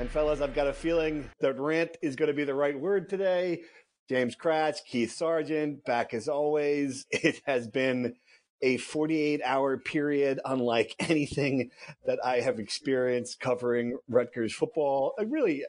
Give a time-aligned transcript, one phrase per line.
[0.00, 3.10] And fellas, I've got a feeling that rant is going to be the right word
[3.10, 3.60] today.
[4.08, 7.04] James Kratch, Keith Sargeant, back as always.
[7.10, 8.14] It has been
[8.62, 11.70] a 48 hour period unlike anything
[12.06, 15.12] that I have experienced covering Rutgers football.
[15.18, 15.66] I really,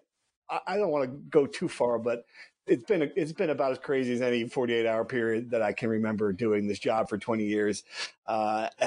[0.49, 2.23] I don't want to go too far, but
[2.67, 5.89] it's been it's been about as crazy as any 48 hour period that I can
[5.89, 7.83] remember doing this job for 20 years.
[8.25, 8.69] Uh,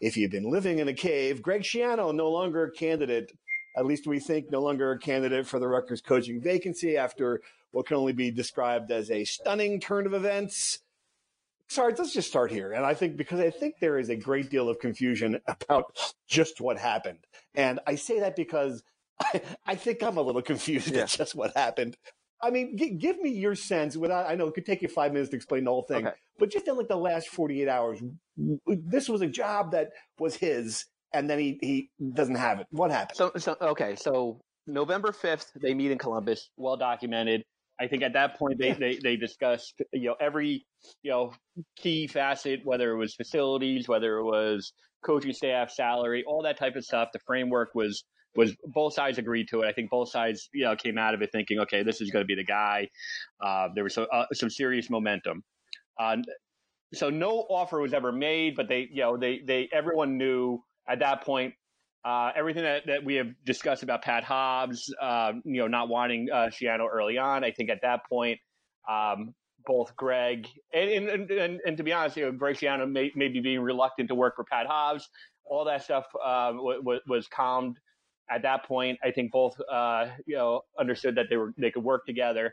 [0.00, 3.32] if you've been living in a cave, Greg Schiano no longer a candidate.
[3.76, 7.40] At least we think no longer a candidate for the Rutgers coaching vacancy after
[7.72, 10.78] what can only be described as a stunning turn of events.
[11.68, 12.72] Sorry, let's just start here.
[12.72, 16.60] And I think because I think there is a great deal of confusion about just
[16.60, 17.18] what happened.
[17.54, 18.84] And I say that because
[19.20, 21.02] I, I think I'm a little confused Yeah.
[21.02, 21.96] at just what happened.
[22.40, 25.12] I mean, g- give me your sense without, I know it could take you five
[25.12, 26.16] minutes to explain the whole thing, Okay.
[26.38, 28.00] but just in like the last 48 hours,
[28.66, 32.66] this was a job that was his and then he, he doesn't have it.
[32.70, 33.16] What happened?
[33.16, 37.44] So, so okay, so November fifth, they meet in Columbus, well documented.
[37.80, 40.64] I think at that point they, they they discussed you know every
[41.02, 41.32] you know
[41.76, 44.72] key facet, whether it was facilities, whether it was
[45.04, 47.08] coaching staff, salary, all that type of stuff.
[47.12, 48.04] The framework was
[48.36, 49.68] was both sides agreed to it.
[49.68, 52.22] I think both sides you know came out of it thinking, okay, this is going
[52.22, 52.88] to be the guy.
[53.44, 55.42] Uh, there was some uh, some serious momentum.
[55.98, 56.16] Uh,
[56.92, 61.00] so no offer was ever made, but they you know they they everyone knew at
[61.00, 61.54] that point
[62.04, 66.28] uh, everything that, that we have discussed about Pat Hobbs, uh, you know, not wanting
[66.30, 67.44] uh, Schiano early on.
[67.44, 68.38] I think at that point,
[68.90, 69.34] um,
[69.66, 73.40] both Greg and and, and and to be honest, you know, Greg Schiano may, maybe
[73.40, 75.08] being reluctant to work for Pat Hobbs,
[75.46, 77.78] all that stuff um, was, was calmed
[78.30, 78.98] at that point.
[79.02, 82.52] I think both uh, you know understood that they were they could work together,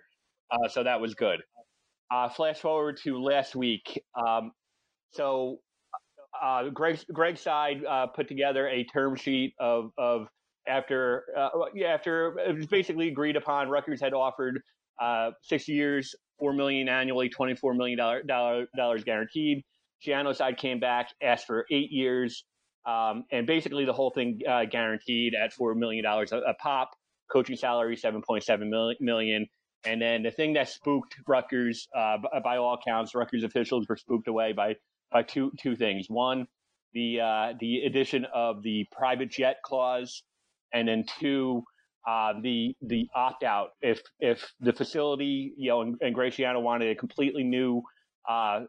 [0.49, 1.41] uh, so that was good.
[2.09, 4.01] Uh, flash forward to last week.
[4.15, 4.53] Um,
[5.11, 5.59] so
[6.39, 10.27] uh, Greg Greg's side uh, put together a term sheet of of
[10.67, 11.49] after uh,
[11.85, 13.69] after it was basically agreed upon.
[13.69, 14.61] Rutgers had offered
[15.01, 19.63] uh, six years, four million annually, twenty four million dollar, dollar, dollars guaranteed.
[20.05, 22.43] Schiano's side came back, asked for eight years,
[22.85, 26.91] um, and basically the whole thing uh, guaranteed at four million dollars a, pop.
[27.31, 28.69] Coaching salary seven point seven
[28.99, 29.47] million.
[29.85, 34.27] And then the thing that spooked Rutgers, uh, by all accounts, Rutgers officials were spooked
[34.27, 34.75] away by
[35.11, 36.07] by two two things.
[36.09, 36.47] One,
[36.93, 40.23] the uh, the addition of the private jet clause,
[40.73, 41.63] and then two,
[42.07, 46.89] uh, the the opt out if if the facility you know and, Greg Schiano wanted
[46.89, 47.81] a completely new
[48.29, 48.61] uh,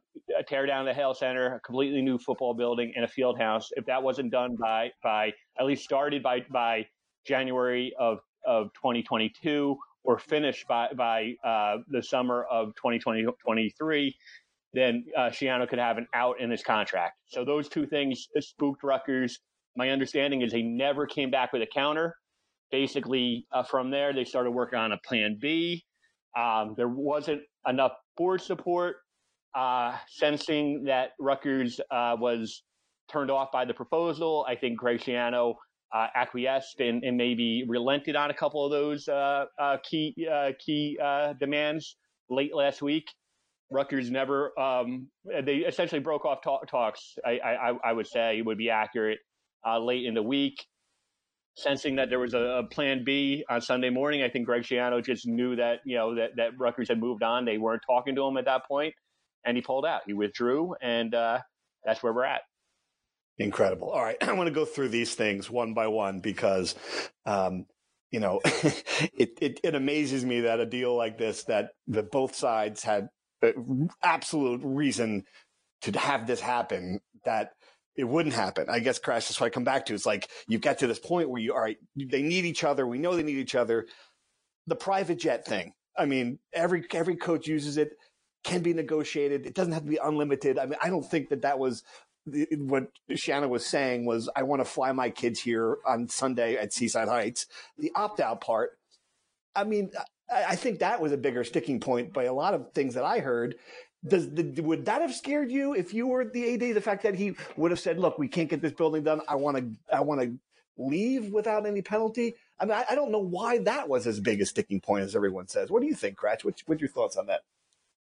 [0.48, 3.70] tear down the Hale Center, a completely new football building and a field house.
[3.76, 6.86] If that wasn't done by by at least started by by
[7.26, 14.16] January of of 2022 or finished by by uh, the summer of 2023,
[14.74, 17.14] then uh, Schiano could have an out in his contract.
[17.26, 19.38] So those two things spooked Rutgers.
[19.76, 22.16] My understanding is he never came back with a counter.
[22.70, 25.84] Basically, uh, from there they started working on a plan B.
[26.36, 28.96] Um, there wasn't enough board support,
[29.54, 32.62] uh, sensing that Rutgers uh, was
[33.10, 34.46] turned off by the proposal.
[34.48, 35.56] I think Greg Schiano
[35.94, 39.44] uh, acquiesced and, and, maybe relented on a couple of those uh,
[39.82, 40.14] key
[40.58, 40.98] key
[41.38, 41.96] demands
[42.30, 43.04] late last week.
[43.72, 47.16] Rutgers never um, they essentially broke off talk, talks.
[47.24, 49.18] I, I, I, would say it would be accurate
[49.80, 50.64] late in the week.
[51.56, 55.04] Sensing that there was a, a, plan B on Sunday morning, I think Greg Schiano
[55.04, 57.44] just knew that you know that, that Rutgers had moved on.
[57.44, 58.94] They weren't talking to him at that point,
[59.44, 60.02] and he pulled out.
[60.06, 62.42] He withdrew, and that's where we're at.
[63.38, 63.90] Incredible.
[63.90, 64.16] All right.
[64.22, 66.74] I want to go through these things one by one because
[67.26, 67.66] um,
[68.12, 72.36] you know, it, it, it amazes me that a deal like this, that that both
[72.36, 73.08] sides had
[74.02, 75.24] absolute reason
[75.82, 77.52] to have this happen, that
[77.96, 78.66] it wouldn't happen.
[78.68, 79.28] I guess crash.
[79.28, 79.94] That's what I come back to.
[79.94, 81.76] It's like you get to this point where you all right.
[81.96, 82.86] They need each other.
[82.86, 83.86] We know they need each other.
[84.66, 85.74] The private jet thing.
[85.96, 87.96] I mean, every every coach uses it.
[88.44, 89.46] Can be negotiated.
[89.46, 90.58] It doesn't have to be unlimited.
[90.58, 91.84] I mean, I don't think that that was
[92.24, 96.72] what Schiano was saying was, I want to fly my kids here on Sunday at
[96.72, 97.46] Seaside Heights.
[97.78, 98.78] The opt out part,
[99.54, 99.90] I mean,
[100.30, 103.18] I think that was a bigger sticking point by a lot of things that I
[103.18, 103.56] heard.
[104.06, 106.74] Does the, would that have scared you if you were the AD?
[106.74, 109.20] The fact that he would have said, "Look, we can't get this building done.
[109.28, 110.38] I want to, I want to
[110.76, 114.40] leave without any penalty." I mean, I, I, don't know why that was as big
[114.40, 115.68] a sticking point as everyone says.
[115.68, 116.44] What do you think, Kratch?
[116.44, 117.40] What's, what's your thoughts on that?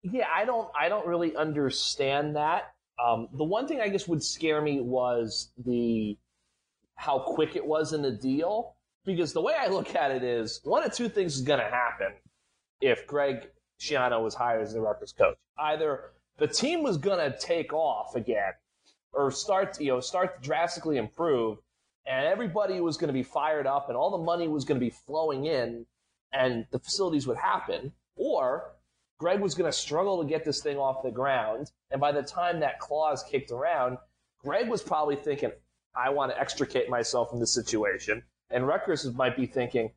[0.04, 2.74] Yeah, I don't, I don't really understand that.
[3.04, 6.18] Um, the one thing I guess would scare me was the
[6.96, 8.76] how quick it was in the deal.
[9.06, 11.66] Because the way I look at it is one of two things is going to
[11.66, 12.14] happen
[12.82, 13.50] if Greg
[13.80, 15.38] Schiano was hired as the Rutgers coach.
[15.58, 18.54] Either the team was going to take off again,
[19.14, 21.58] or start you know start to drastically improve,
[22.06, 24.86] and everybody was going to be fired up, and all the money was going to
[24.86, 25.86] be flowing in,
[26.34, 28.74] and the facilities would happen, or
[29.20, 31.72] Greg was going to struggle to get this thing off the ground.
[31.92, 33.98] And by the time that clause kicked around,
[34.40, 35.52] Greg was probably thinking,
[35.96, 38.24] I want to extricate myself from this situation.
[38.52, 39.92] And Rutgers might be thinking,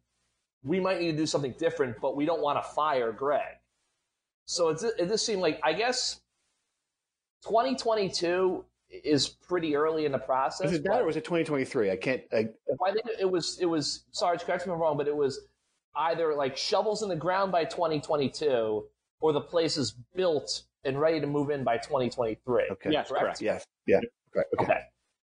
[0.63, 3.57] we might need to do something different, but we don't want to fire Greg.
[4.45, 6.21] So it, it just seemed like, I guess
[7.45, 10.71] 2022 is pretty early in the process.
[10.71, 11.91] Is it that or was it 2023?
[11.91, 12.23] I can't.
[12.33, 12.49] I,
[12.87, 15.41] I think it was, it was, sorry, correct me if I'm wrong, but it was
[15.97, 18.85] either like shovels in the ground by 2022
[19.21, 22.65] or the place is built and ready to move in by 2023.
[22.71, 22.91] Okay.
[22.91, 23.23] Yes, correct?
[23.23, 23.41] correct.
[23.41, 23.67] Yes.
[23.87, 24.01] Yeah.
[24.33, 24.55] Correct.
[24.59, 24.73] Okay.
[24.73, 24.81] okay.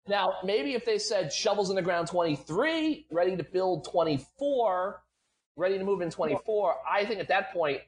[0.08, 5.02] Now, maybe if they said shovels in the ground 23, ready to build 24,
[5.56, 7.80] ready to move in 24, I think at that point,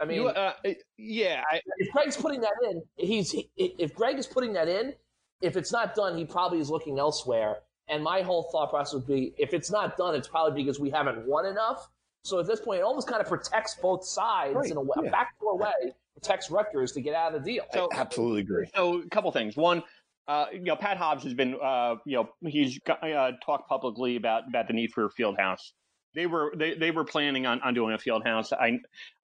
[0.00, 0.52] I mean, you, uh,
[0.96, 1.42] yeah.
[1.50, 4.94] I, if Greg's putting that in, he's he, if Greg is putting that in,
[5.40, 7.58] if it's not done, he probably is looking elsewhere.
[7.88, 10.90] And my whole thought process would be, if it's not done, it's probably because we
[10.90, 11.88] haven't won enough.
[12.22, 14.70] So at this point, it almost kind of protects both sides right.
[14.70, 15.08] in a, way, yeah.
[15.08, 17.64] a backdoor way, protects Rutgers to get out of the deal.
[17.72, 18.66] So, I absolutely agree.
[18.74, 19.56] So a couple things.
[19.56, 19.82] One,
[20.28, 24.46] uh, you know, Pat Hobbs has been, uh, you know, he's uh, talked publicly about
[24.46, 25.72] about the need for a field house.
[26.14, 28.52] They were they, they were planning on, on doing a field house.
[28.52, 28.78] I,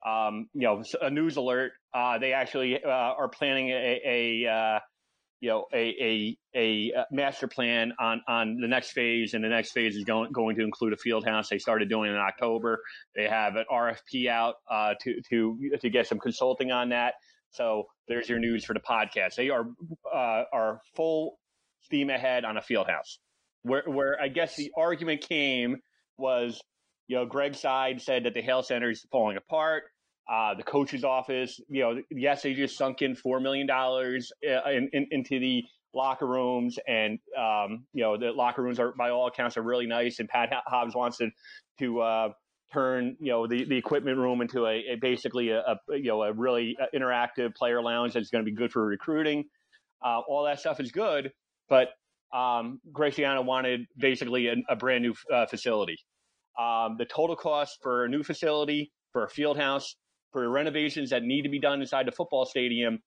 [0.07, 1.73] um, you know, a news alert.
[1.93, 4.79] Uh, they actually uh, are planning a, a uh,
[5.41, 9.73] you know a, a a master plan on on the next phase, and the next
[9.73, 11.51] phase is going going to include a field house.
[11.51, 12.81] They started doing it in October.
[13.15, 14.55] They have an RFP out
[15.03, 17.15] to to to get some consulting on that.
[17.55, 19.37] So there's your news for the podcast.
[19.37, 19.65] They are
[20.13, 21.39] uh, are full
[21.83, 23.19] steam ahead on a field house.
[23.63, 25.77] Where where I guess the argument came
[26.19, 26.61] was,
[27.09, 29.85] you know, Greg's side said that the Hale Center is falling apart.
[30.31, 34.71] Uh, the coach's office, you know, yes, they just sunk in four million dollars uh,
[34.71, 35.63] in, in, into the
[35.95, 39.87] locker rooms, and um, you know, the locker rooms are, by all accounts, are really
[39.87, 40.19] nice.
[40.19, 41.29] And Pat Hobbs wants to
[41.79, 42.29] to uh,
[42.73, 46.23] turn, you know, the, the equipment room into a, a basically a, a, you know
[46.23, 49.45] a really uh, interactive player lounge that's going to be good for recruiting.
[50.05, 51.33] Uh, all that stuff is good,
[51.69, 51.91] but
[52.35, 55.99] um, wanted basically a, a brand new uh, facility.
[56.59, 59.97] Um, the total cost for a new facility for a field house
[60.33, 63.01] for renovations that need to be done inside the football stadium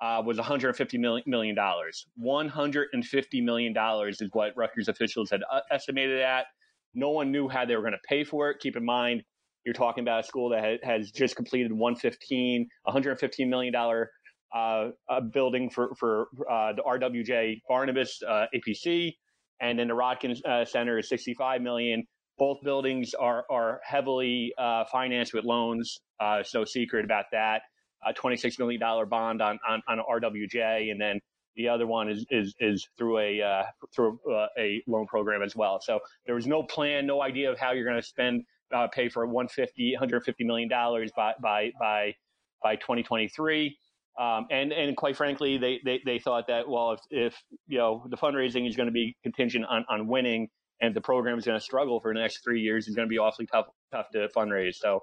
[0.00, 2.06] uh, was 150 million dollars.
[2.16, 6.46] 150 million dollars is what Rutgers officials had uh, estimated at.
[6.94, 8.58] No one knew how they were going to pay for it.
[8.60, 9.22] Keep in mind,
[9.64, 14.10] you're talking about a school that has just completed 115, 115 million dollar
[14.54, 14.88] uh,
[15.32, 19.12] building for for uh, the RWJ Barnabas uh, APC,
[19.60, 22.04] and then the Rodkins uh, Center is 65 million.
[22.38, 25.98] Both buildings are are heavily uh, financed with loans.
[26.20, 27.62] Uh, no secret about that.
[28.06, 31.18] A $26 million bond on, on, on RWJ, and then
[31.58, 35.42] the other one is is, is through a uh, through a, uh, a, loan program
[35.42, 35.80] as well.
[35.82, 39.08] So there was no plan, no idea of how you're going to spend uh, pay
[39.08, 42.14] for 150 150 million dollars by by by
[42.62, 43.76] by 2023.
[44.18, 48.06] Um, and and quite frankly, they, they, they thought that well, if, if you know
[48.08, 50.48] the fundraising is going to be contingent on, on winning,
[50.80, 52.86] and the program is going to struggle for the next three years.
[52.86, 54.76] It's going to be awfully tough tough to fundraise.
[54.76, 55.00] So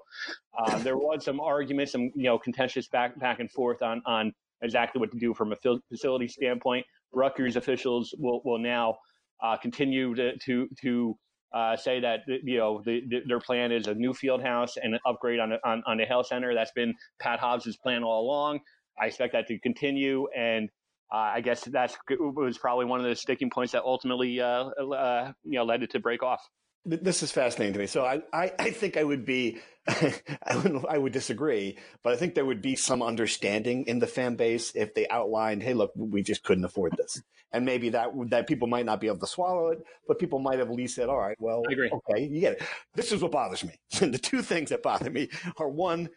[0.58, 4.32] uh, there was some arguments, some you know contentious back back and forth on on
[4.62, 5.56] exactly what to do from a
[5.88, 6.84] facility standpoint.
[7.12, 8.96] Rutgers officials will will now
[9.42, 11.16] uh, continue to to to
[11.54, 14.94] uh, say that you know the, the, their plan is a new field house and
[14.94, 16.54] an upgrade on, on on the Hale Center.
[16.54, 18.60] That's been Pat Hobbs's plan all along.
[19.00, 20.68] I expect that to continue, and
[21.12, 25.32] uh, I guess that was probably one of the sticking points that ultimately, uh, uh,
[25.44, 26.40] you know, led it to break off.
[26.86, 27.86] This is fascinating to me.
[27.86, 32.16] So I, I, I think I would be, I would, I would disagree, but I
[32.16, 35.92] think there would be some understanding in the fan base if they outlined, hey, look,
[35.96, 39.26] we just couldn't afford this, and maybe that that people might not be able to
[39.26, 41.90] swallow it, but people might have at least said, all right, well, I agree.
[41.90, 42.62] okay, you get it.
[42.94, 43.74] This is what bothers me.
[44.00, 45.28] the two things that bother me
[45.58, 46.08] are one.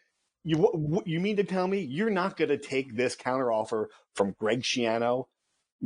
[0.46, 4.62] You, you mean to tell me you're not going to take this counteroffer from Greg
[4.62, 5.26] Schiano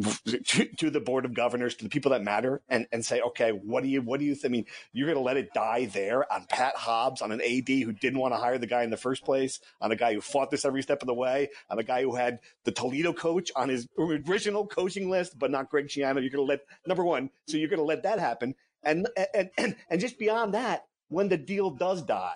[0.02, 3.52] to, to, the board of governors, to the people that matter, and, and say, okay,
[3.52, 6.32] what do you, what do you, I mean, you're going to let it die there
[6.32, 8.98] on Pat Hobbs, on an AD who didn't want to hire the guy in the
[8.98, 11.84] first place, on a guy who fought this every step of the way, on a
[11.84, 16.22] guy who had the Toledo coach on his original coaching list, but not Greg Schiano.
[16.22, 18.56] You're going to let, number one, so you're going to let that happen.
[18.84, 22.36] And, and, and, and just beyond that, when the deal does die,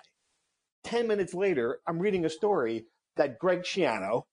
[0.84, 2.86] 10 minutes later, I'm reading a story
[3.16, 4.24] that Greg Schiano,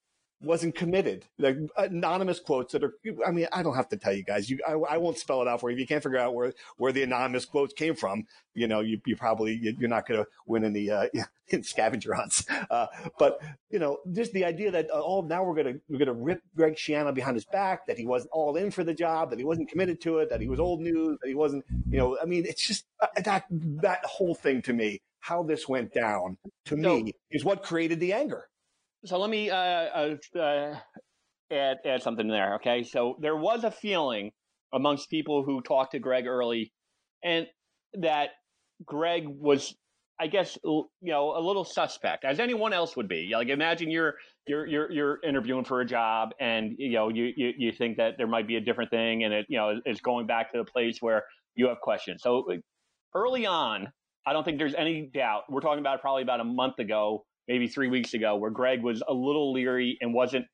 [0.46, 1.26] wasn't committed.
[1.38, 2.94] Like anonymous quotes that are,
[3.26, 4.50] I mean, I don't have to tell you guys.
[4.50, 5.76] You, I, I, won't spell it out for you.
[5.76, 9.02] If you can't figure out where, where the anonymous quotes came from, you know, you,
[9.06, 11.08] you probably, you're not going to win in the, uh,
[11.50, 12.46] in scavenger hunts.
[12.70, 12.88] Uh,
[13.20, 16.08] but, you know, just the idea that, uh, oh, now we're going to, we're going
[16.08, 19.30] to rip Greg Schiano behind his back, that he wasn't all in for the job,
[19.32, 21.98] that he wasn't committed to it, that he was old news, that he wasn't, you
[21.98, 25.92] know, I mean, it's just uh, that, that whole thing to me, how this went
[25.92, 28.48] down to so, me is what created the anger.
[29.06, 30.76] So let me uh, uh, uh,
[31.52, 32.56] add add something there.
[32.56, 34.32] Okay, so there was a feeling
[34.74, 36.74] amongst people who talked to Greg early,
[37.24, 37.46] and
[38.02, 38.30] that
[38.84, 39.76] Greg was,
[40.20, 43.30] I guess, you know, a little suspect, as anyone else would be.
[43.32, 44.16] Like, imagine you're
[44.48, 48.14] you're you're you're interviewing for a job, and you know, you you, you think that
[48.18, 50.66] there might be a different thing, and it you know is going back to the
[50.66, 52.24] place where you have questions.
[52.24, 52.48] So
[53.14, 53.88] early on,
[54.26, 55.44] I don't think there's any doubt.
[55.48, 59.02] We're talking about probably about a month ago maybe three weeks ago where Greg was
[59.08, 60.46] a little leery and wasn't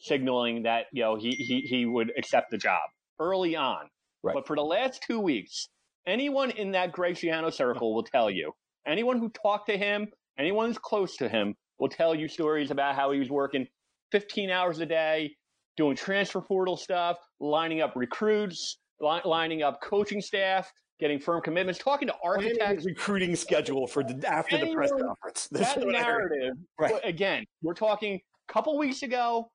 [0.00, 2.82] signaling that you know he he he would accept the job
[3.20, 3.88] early on.
[4.22, 4.34] Right.
[4.34, 5.68] But for the last two weeks,
[6.06, 8.52] anyone in that Greg Schiano circle will tell you.
[8.86, 12.94] Anyone who talked to him, anyone who's close to him, will tell you stories about
[12.94, 13.66] how he was working
[14.12, 15.36] 15 hours a day,
[15.76, 21.78] doing transfer portal stuff, lining up recruits, li- lining up coaching staff, getting firm commitments,
[21.78, 22.84] talking to architects.
[22.84, 25.48] recruiting schedule for the, after Anyone, the press conference.
[25.52, 26.94] This that narrative, right.
[27.04, 29.50] again, we're talking a couple weeks ago,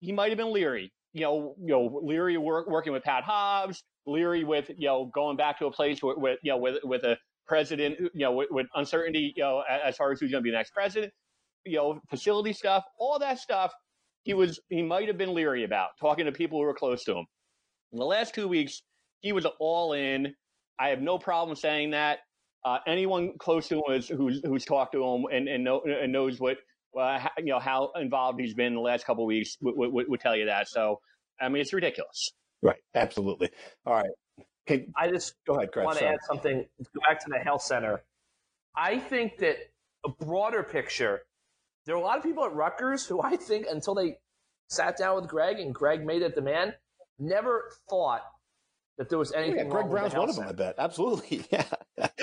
[0.00, 0.92] he might have been leery.
[1.12, 5.36] You know, you know, leery work, working with Pat Hobbs, leery with you know going
[5.36, 7.16] back to a place with, with you know with with a
[7.48, 10.50] president, you know, with, with uncertainty, you know, as far as who's going to be
[10.50, 11.12] the next president,
[11.64, 13.72] you know, facility stuff, all that stuff.
[14.22, 17.12] He was he might have been leery about talking to people who were close to
[17.12, 17.24] him.
[17.92, 18.82] In the last two weeks,
[19.20, 20.34] he was all in.
[20.78, 22.20] I have no problem saying that.
[22.64, 26.12] Uh, anyone close to him is, who's who's talked to him and and, know, and
[26.12, 26.58] knows what
[26.98, 30.08] uh, you know how involved he's been in the last couple of weeks would, would,
[30.08, 30.68] would, tell you that.
[30.68, 31.00] So
[31.40, 32.32] I mean, it's ridiculous.
[32.62, 32.78] Right.
[32.94, 33.50] Absolutely.
[33.86, 34.10] All right.
[34.66, 35.72] Can, I just go ahead.
[35.72, 36.66] Chris, want to add something.
[36.78, 38.02] Go back to the Hale Center.
[38.76, 39.56] I think that
[40.04, 41.22] a broader picture.
[41.86, 44.18] There are a lot of people at Rutgers who I think until they
[44.68, 46.74] sat down with Greg and Greg made a demand,
[47.18, 48.22] never thought
[48.98, 49.56] that there was anything.
[49.56, 50.48] Yeah, Greg Brown's one of them.
[50.48, 51.44] I bet absolutely.
[51.52, 51.64] Yeah,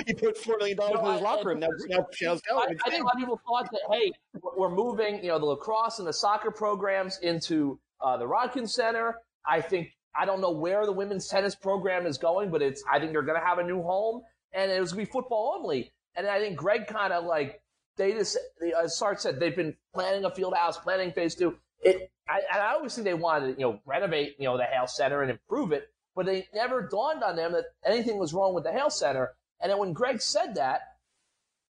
[0.06, 1.60] he put four million dollars in his locker room.
[1.60, 4.12] Now, now Shannon's I, I think a lot of people thought that hey,
[4.56, 9.16] we're moving, you know, the lacrosse and the soccer programs into uh, the Rodkin Center.
[9.48, 13.00] I think I don't know where the women's tennis program is going, but it's I
[13.00, 14.22] think they're going to have a new home,
[14.54, 15.92] and it was going to be football only.
[16.16, 17.62] And I think Greg kind of like
[17.98, 18.38] they just,
[18.82, 21.58] as Sarge said, they've been planning a field house, planning phase two.
[21.82, 24.88] It, I, I always think they wanted to, you know, renovate, you know, the Hale
[24.88, 28.64] Center and improve it but it never dawned on them that anything was wrong with
[28.64, 29.34] the Hale Center.
[29.62, 30.82] And then when Greg said that,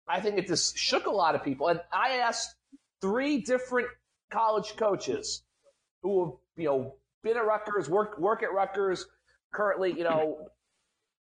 [0.09, 1.69] I think it just shook a lot of people.
[1.69, 2.55] And I asked
[3.01, 3.89] three different
[4.31, 5.43] college coaches
[6.03, 9.07] who have, you know, been at Rutgers, work work at Rutgers,
[9.53, 10.49] currently, you know,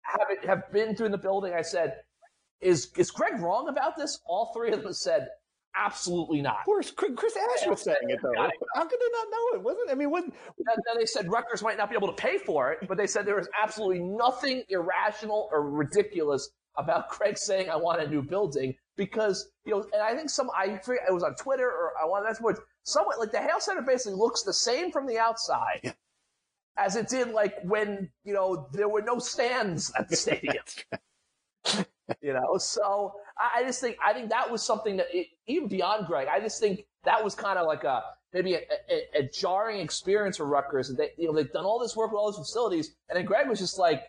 [0.01, 1.53] have have been through the building.
[1.53, 1.95] I said,
[2.61, 5.27] "Is is Greg wrong about this?" All three of them said,
[5.79, 6.59] Absolutely not.
[6.59, 8.33] Of course, Chris Ash was saying it though.
[8.35, 9.63] How could they not know it?
[9.63, 12.71] Wasn't I mean, wasn't then, they said Rutgers might not be able to pay for
[12.71, 17.75] it, but they said there was absolutely nothing irrational or ridiculous about Craig saying I
[17.75, 21.23] want a new building because you know, and I think some I forget it was
[21.23, 24.53] on Twitter or I want that's what somewhat like the Hale Center basically looks the
[24.53, 25.81] same from the outside.
[25.83, 25.93] Yeah.
[26.77, 30.63] As it did, like when you know there were no stands at the stadium.
[32.21, 35.67] You know, so I, I, just think I think that was something that it, even
[35.67, 39.29] beyond Greg, I just think that was kind of like a maybe a, a, a,
[39.29, 40.93] jarring experience for Rutgers.
[40.93, 43.47] They you know they've done all this work with all these facilities, and then Greg
[43.47, 44.03] was just like,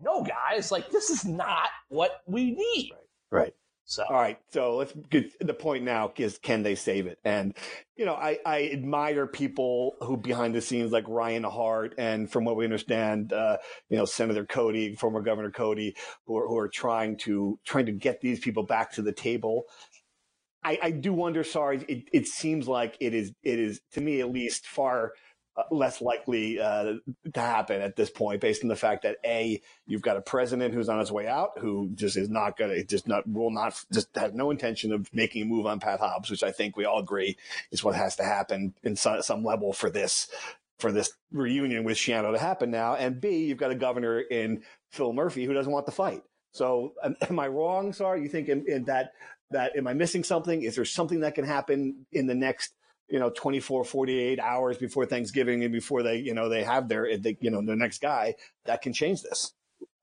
[0.00, 2.92] "No, guys, like this is not what we need."
[3.30, 3.40] Right.
[3.42, 3.54] right.
[3.86, 7.18] So all right, so let's get the point now is can they save it?
[7.22, 7.54] And
[7.96, 12.44] you know, I, I admire people who behind the scenes like Ryan Hart and from
[12.44, 13.58] what we understand, uh,
[13.90, 15.94] you know, Senator Codey, former Governor Codey,
[16.26, 19.64] who are, who are trying to trying to get these people back to the table.
[20.64, 21.44] I, I do wonder.
[21.44, 25.12] Sorry, it, it seems like it is it is to me at least far
[25.70, 26.94] less likely uh,
[27.32, 30.74] to happen at this point, based on the fact that a you've got a president
[30.74, 33.82] who's on his way out, who just is not going to just not will not
[33.92, 36.84] just has no intention of making a move on Pat Hobbs, which I think we
[36.84, 37.36] all agree
[37.70, 40.28] is what has to happen in some, some level for this
[40.78, 42.94] for this reunion with Schiano to happen now.
[42.94, 46.22] And B, you've got a governor in Phil Murphy who doesn't want the fight.
[46.52, 47.92] So am, am I wrong?
[47.92, 49.12] Sorry, you think in, in that
[49.50, 50.62] that am I missing something?
[50.62, 52.74] Is there something that can happen in the next
[53.08, 57.16] you know 24 48 hours before thanksgiving and before they you know they have their
[57.18, 58.34] they, you know the next guy
[58.64, 59.52] that can change this.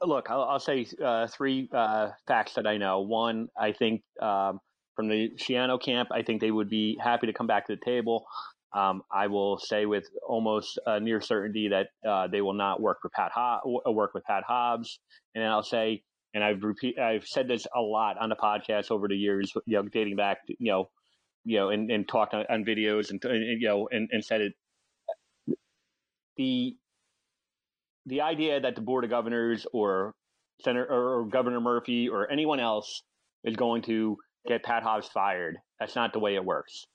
[0.02, 3.02] Look i'll, I'll say uh, three uh, facts that i know.
[3.02, 4.60] One i think um,
[4.96, 7.82] from the Schiano camp i think they would be happy to come back to the
[7.84, 8.26] table.
[8.74, 13.00] Um, I will say with almost uh, near certainty that uh, they will not work
[13.02, 15.00] for Pat Ho- work with Pat Hobbs,
[15.36, 16.04] and I'll say,
[16.34, 19.76] and I've repeat, I've said this a lot on the podcast over the years, you
[19.76, 20.90] know, dating back, to, you know,
[21.46, 24.42] you know, and, and talked on, on videos and, and, you know, and, and said
[24.42, 24.54] it.
[26.38, 26.76] The
[28.06, 30.14] the idea that the board of governors or
[30.64, 33.04] Senator or Governor Murphy or anyone else
[33.44, 34.18] is going to
[34.48, 35.58] get Pat Hobbs fired.
[35.80, 36.86] That's not the way it works.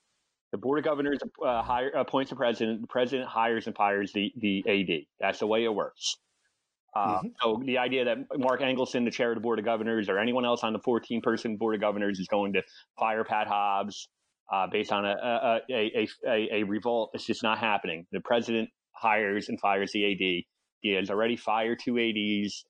[0.51, 2.81] The board of governors uh, hire, appoints the president.
[2.81, 5.05] The president hires and fires the the AD.
[5.19, 6.17] That's the way it works.
[6.95, 7.27] Uh, mm-hmm.
[7.41, 10.45] So the idea that Mark Angelson, the chair of the board of governors, or anyone
[10.45, 12.63] else on the 14 person board of governors is going to
[12.97, 14.07] fire Pat Hobbs
[14.51, 17.11] uh, based on a a, a, a, a, revolt.
[17.13, 18.05] It's just not happening.
[18.11, 20.43] The president hires and fires the AD.
[20.81, 22.63] He has already fired two ADs.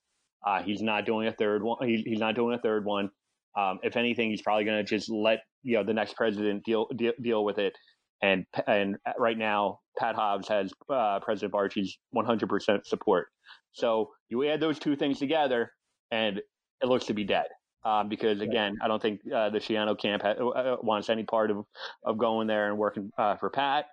[0.46, 1.86] Uh, he's not doing a third one.
[1.86, 3.10] He, he's not doing a third one.
[3.56, 6.86] Um, if anything, he's probably going to just let you know the next president deal
[6.94, 7.74] deal, deal with it.
[8.22, 13.28] And and right now, Pat Hobbs has uh, President Barchi's 100% support.
[13.72, 15.72] So you add those two things together,
[16.10, 17.46] and it looks to be dead
[17.88, 21.24] um, because again, I don't think uh, the Schiano camp ha- uh, uh, wants any
[21.24, 21.64] part of,
[22.04, 23.86] of going there and working uh, for Pat,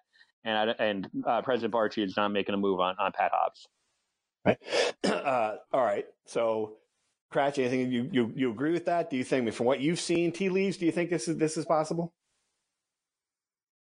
[0.44, 3.68] and and uh, President Barchi is not making a move on, on Pat Hobbs.
[4.46, 4.58] Right.
[5.26, 6.06] Uh, all right.
[6.26, 6.74] So,
[7.34, 9.10] Kratch, anything you, you you agree with that?
[9.10, 11.58] Do you think, from what you've seen, tea leaves, do you think this is this
[11.58, 12.14] is possible?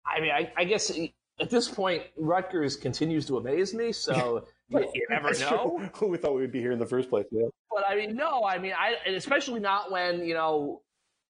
[0.04, 0.92] I mean, I, I guess
[1.40, 3.92] at this point, Rutgers continues to amaze me.
[3.92, 5.80] So you, you never know.
[5.96, 7.26] Who we thought we would be here in the first place?
[7.32, 7.48] Yeah.
[7.78, 10.82] But I mean, no, I mean, I especially not when you know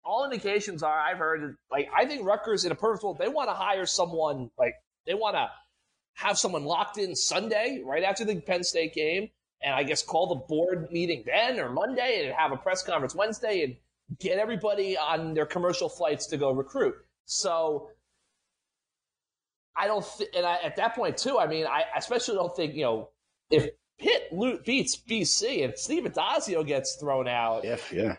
[0.05, 3.49] all indications are I've heard like I think Rutgers in a perfect world they want
[3.49, 4.75] to hire someone like
[5.07, 5.49] they want to
[6.15, 9.29] have someone locked in Sunday right after the Penn State game,
[9.63, 13.15] and I guess call the board meeting then or Monday and have a press conference
[13.15, 13.77] Wednesday and
[14.19, 16.97] get everybody on their commercial flights to go recruit.
[17.25, 17.91] So
[19.77, 22.75] I don't, th- and I, at that point too, I mean, I especially don't think
[22.75, 23.11] you know
[23.49, 23.69] if
[24.03, 27.65] Pitt loot beats BC and Steve Addazio gets thrown out.
[27.65, 28.17] If yeah,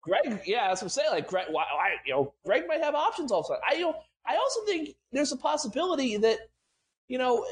[0.00, 1.10] Greg, yeah, that's what I'm saying.
[1.10, 3.62] Like Greg, why, why, you know, Greg might have options all of a sudden.
[3.68, 6.38] I, you know, I also think there's a possibility that,
[7.08, 7.44] you know,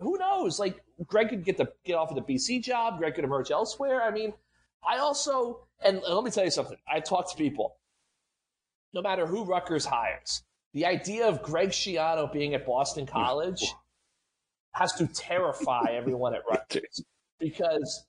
[0.00, 0.58] who knows?
[0.58, 2.98] Like Greg could get the get off of the BC job.
[2.98, 4.02] Greg could emerge elsewhere.
[4.02, 4.32] I mean,
[4.86, 6.78] I also, and, and let me tell you something.
[6.92, 7.76] I talk to people.
[8.92, 10.42] No matter who Rutgers hires,
[10.74, 13.72] the idea of Greg Schiano being at Boston College
[14.72, 17.02] has to terrify everyone at Rutgers
[17.38, 18.06] because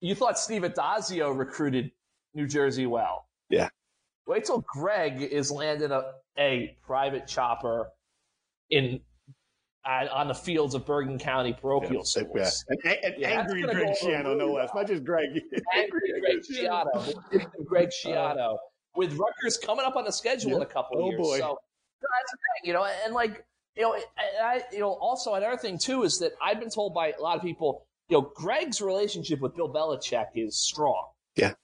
[0.00, 1.90] you thought Steve Addazio recruited
[2.34, 3.26] New Jersey well.
[3.50, 3.68] Yeah.
[4.26, 6.02] Wait till Greg is landing a,
[6.38, 7.88] a private chopper
[8.70, 9.00] in
[9.84, 12.64] uh, on the fields of Bergen County parochial yeah, schools.
[12.68, 12.92] Yeah.
[12.92, 14.70] And, and yeah, angry Greg Schiano, no less.
[14.74, 15.30] Not just Greg.
[15.76, 17.64] angry Greg Schiano.
[17.64, 18.58] Greg Schiano.
[18.94, 21.20] With Rutgers coming up on the schedule in a couple oh, years.
[21.20, 21.38] Oh boy.
[21.38, 21.58] So
[22.00, 23.44] that's the thing, you know, and like
[23.76, 23.96] you know,
[24.42, 27.36] I, you know, also another thing too is that I've been told by a lot
[27.36, 31.06] of people, you know, Greg's relationship with Bill Belichick is strong.
[31.36, 31.54] Yeah.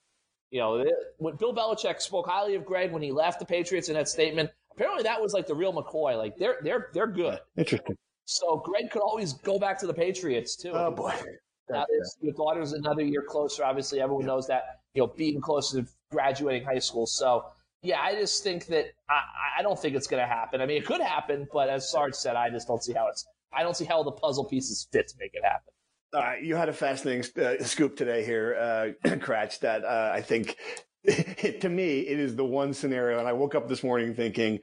[0.51, 0.85] You know,
[1.19, 4.51] when Bill Belichick spoke highly of Greg when he left the Patriots in that statement,
[4.73, 6.17] apparently that was like the real McCoy.
[6.17, 7.39] Like they're they're they're good.
[7.57, 7.97] Interesting.
[8.25, 10.73] So Greg could always go back to the Patriots too.
[10.73, 11.15] Oh boy.
[11.69, 11.85] Now
[12.23, 13.63] your daughter's another year closer.
[13.65, 14.81] Obviously, everyone knows that.
[14.95, 17.07] You know, being closer to graduating high school.
[17.07, 17.45] So
[17.83, 19.23] yeah, I just think that I,
[19.59, 20.61] I don't think it's going to happen.
[20.61, 23.27] I mean, it could happen, but as Sarge said, I just don't see how it's.
[23.53, 25.73] I don't see how the puzzle pieces fit to make it happen.
[26.15, 28.57] All right, you had a fascinating uh, scoop today here,
[29.05, 30.57] uh, Kratch, that uh, I think
[31.61, 33.19] to me it is the one scenario.
[33.19, 34.59] And I woke up this morning thinking,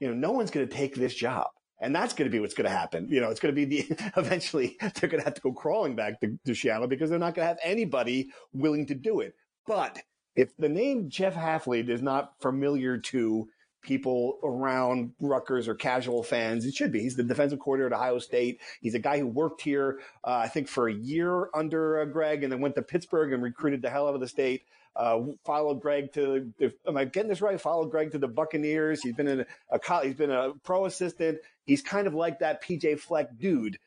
[0.00, 1.48] you know, no one's going to take this job.
[1.80, 3.06] And that's going to be what's going to happen.
[3.10, 5.94] You know, it's going to be the eventually they're going to have to go crawling
[5.94, 9.34] back to, to Seattle because they're not going to have anybody willing to do it.
[9.66, 10.00] But
[10.36, 13.48] if the name Jeff Hafley is not familiar to
[13.86, 16.66] people around Rutgers or casual fans.
[16.66, 17.00] It should be.
[17.00, 18.60] He's the defensive coordinator at Ohio State.
[18.80, 22.42] He's a guy who worked here, uh, I think, for a year under uh, Greg,
[22.42, 24.62] and then went to Pittsburgh and recruited the hell out of the state.
[24.94, 26.52] Uh, followed Greg to.
[26.86, 27.60] Am I getting this right?
[27.60, 29.02] Followed Greg to the Buccaneers.
[29.02, 31.38] He's been in a, a he's been a pro assistant.
[31.64, 33.78] He's kind of like that PJ Fleck dude.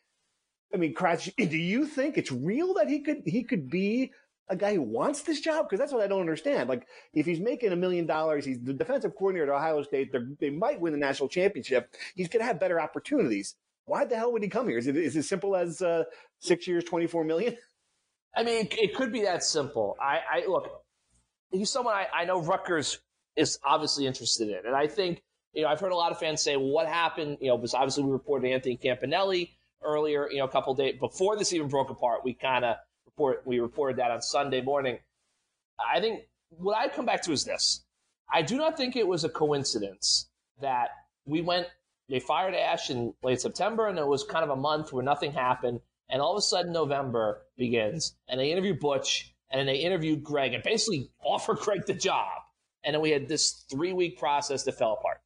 [0.74, 4.12] I mean, do you think it's real that he could he could be
[4.50, 5.66] a guy who wants this job?
[5.66, 6.70] Because that's what I don't understand.
[6.70, 10.14] Like, if he's making a million dollars, he's the defensive coordinator at Ohio State.
[10.40, 11.94] They might win the national championship.
[12.16, 13.56] He's going to have better opportunities.
[13.86, 14.78] Why the hell would he come here?
[14.78, 16.04] Is it is it as simple as uh,
[16.40, 17.58] six years, twenty four million?
[18.36, 19.98] I mean, it could be that simple.
[20.00, 20.84] I, I look.
[21.52, 23.00] He's someone I, I know Rutgers
[23.36, 26.42] is obviously interested in, and I think you know I've heard a lot of fans
[26.42, 29.50] say, "Well, what happened?" You know, because obviously we reported Anthony Campanelli
[29.84, 30.30] earlier.
[30.30, 32.76] You know, a couple days before this even broke apart, we kind of
[33.20, 34.98] report, we reported that on Sunday morning.
[35.94, 37.84] I think what I come back to is this.
[38.32, 40.30] I do not think it was a coincidence
[40.62, 40.90] that
[41.26, 41.68] we went,
[42.08, 45.34] they fired Ash in late September, and it was kind of a month where nothing
[45.34, 45.82] happened.
[46.10, 50.24] And all of a sudden, November begins, and they interview Butch, and then they interviewed
[50.24, 52.42] Greg, and basically offer Greg the job.
[52.84, 55.22] And then we had this three week process that fell apart.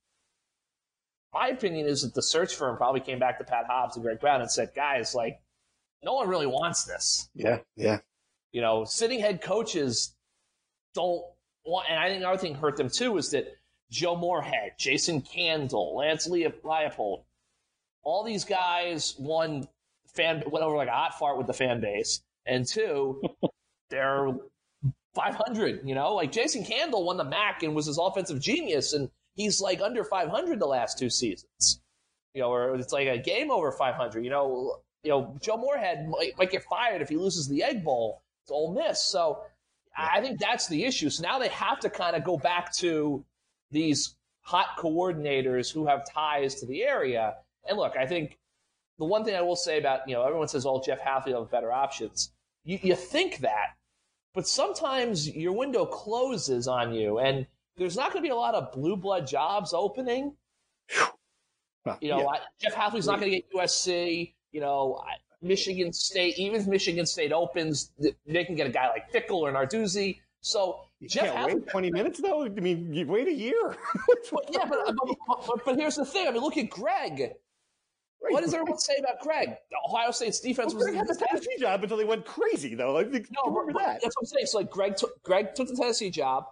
[1.31, 4.19] My opinion is that the search firm probably came back to Pat Hobbs and Greg
[4.19, 5.39] Brown and said, guys, like,
[6.03, 7.29] no one really wants this.
[7.35, 7.99] Yeah, yeah.
[8.51, 10.15] You know, sitting head coaches
[10.93, 11.23] don't
[11.65, 13.47] want, and I think another thing hurt them too is that
[13.89, 17.23] Joe Moorhead, Jason Candle, Lance Leipold,
[18.03, 19.67] all these guys, one
[20.13, 23.21] fan went over like a hot fart with the fan base, and two,
[23.89, 24.27] they're
[25.15, 25.87] 500.
[25.87, 29.61] You know, like Jason Candle won the MAC and was his offensive genius, and he's
[29.61, 31.79] like under 500 the last two seasons.
[32.33, 34.23] You know, or it's like a game over 500.
[34.23, 37.83] You know, you know, Joe Moorhead might, might get fired if he loses the Egg
[37.83, 39.01] Bowl to Ole Miss.
[39.01, 39.41] So
[39.95, 41.09] I think that's the issue.
[41.09, 43.23] So now they have to kind of go back to
[43.71, 47.35] these hot coordinators who have ties to the area.
[47.67, 48.37] And look, I think
[48.97, 51.51] the one thing I will say about, you know, everyone says, oh, Jeff Hafley have
[51.51, 52.31] better options.
[52.63, 53.75] You, you think that,
[54.33, 57.45] but sometimes your window closes on you and
[57.77, 60.35] there's not going to be a lot of blue blood jobs opening.
[61.85, 62.39] Well, you know, yeah.
[62.61, 64.33] Jeff Hafley's not going to get USC.
[64.53, 65.03] You know,
[65.41, 67.91] Michigan State, even if Michigan State opens,
[68.25, 70.19] they can get a guy like Fickell or Narduzzi.
[70.41, 72.45] So you Jeff can't wait 20 minutes though.
[72.45, 73.75] I mean, you wait a year.
[74.49, 74.95] yeah, but,
[75.27, 76.27] but, but, here's the thing.
[76.27, 77.33] I mean, look at Greg.
[78.29, 79.55] What does everyone say about Greg?
[79.89, 82.97] Ohio State's defense well, was Greg had the Tennessee job until they went crazy, though.
[82.97, 84.01] I think, no, remember that.
[84.01, 84.45] That's what I'm saying.
[84.45, 86.45] So, like, Greg took Greg took the Tennessee job.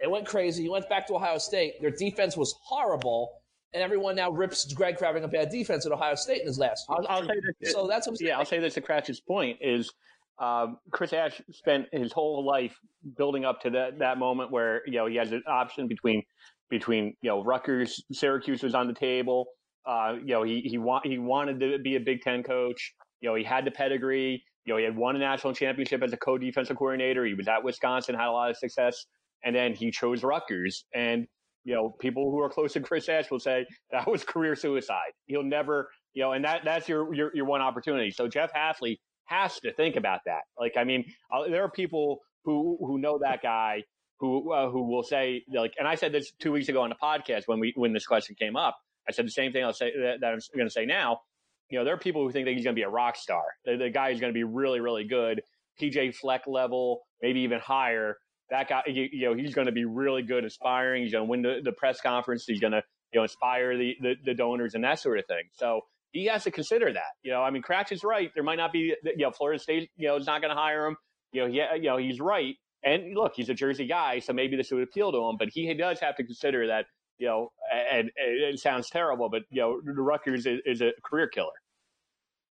[0.00, 0.62] They went crazy.
[0.62, 1.80] He went back to Ohio State.
[1.82, 3.32] Their defense was horrible
[3.74, 6.58] and everyone now rips Greg for having a bad defense at Ohio State in his
[6.58, 6.86] last.
[6.88, 7.40] I'll, I'll say.
[7.64, 8.38] So that's what yeah.
[8.38, 9.92] I'll say this to Kratch's point is
[10.38, 12.78] um, Chris Ash spent his whole life
[13.16, 16.22] building up to that that moment where you know he has an option between
[16.70, 19.46] between you know Rutgers, Syracuse was on the table.
[19.86, 22.94] Uh, you know he he want he wanted to be a Big Ten coach.
[23.20, 24.42] You know he had the pedigree.
[24.64, 27.24] You know he had won a national championship as a co-defensive coordinator.
[27.24, 29.06] He was at Wisconsin, had a lot of success,
[29.44, 31.26] and then he chose Rutgers and
[31.68, 35.12] you know, people who are close to Chris Ash will say that was career suicide.
[35.26, 38.10] He'll never, you know, and that that's your your, your one opportunity.
[38.10, 40.40] So Jeff Hafley has to think about that.
[40.58, 43.82] Like, I mean, uh, there are people who who know that guy
[44.18, 46.96] who uh, who will say like, and I said this two weeks ago on the
[46.96, 48.74] podcast when we when this question came up.
[49.06, 49.62] I said the same thing.
[49.62, 51.20] I'll say that, that I'm going to say now.
[51.68, 53.44] You know, there are people who think that he's going to be a rock star.
[53.66, 55.42] The, the guy is going to be really, really good,
[55.78, 58.16] PJ Fleck level, maybe even higher
[58.50, 61.02] that guy, you, you know, he's going to be really good inspiring.
[61.02, 62.44] He's going to win the, the press conference.
[62.46, 62.82] He's going to,
[63.12, 65.44] you know, inspire the, the, the, donors and that sort of thing.
[65.54, 65.82] So
[66.12, 67.12] he has to consider that.
[67.22, 68.30] You know, I mean, Kratch is right.
[68.34, 70.86] There might not be, you know, Florida State, you know, is not going to hire
[70.86, 70.96] him.
[71.32, 72.54] You know, yeah, you know, he's right.
[72.82, 75.36] And look, he's a Jersey guy, so maybe this would appeal to him.
[75.38, 76.86] But he does have to consider that,
[77.18, 81.28] you know, and, and it sounds terrible, but you know, Rutgers is, is a career
[81.28, 81.50] killer.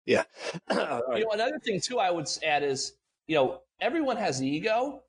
[0.07, 0.25] Yeah.
[0.71, 2.95] you know, another thing too, I would add is,
[3.27, 5.03] you know, everyone has ego,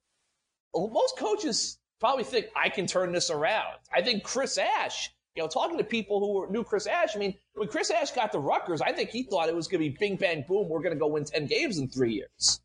[0.75, 3.77] most coaches probably think I can turn this around.
[3.93, 7.35] I think Chris Ash, you know, talking to people who knew Chris Ash, I mean,
[7.53, 9.97] when Chris Ash got the Rutgers, I think he thought it was going to be
[9.99, 10.69] bing bang boom.
[10.69, 12.61] We're going to go win ten games in three years.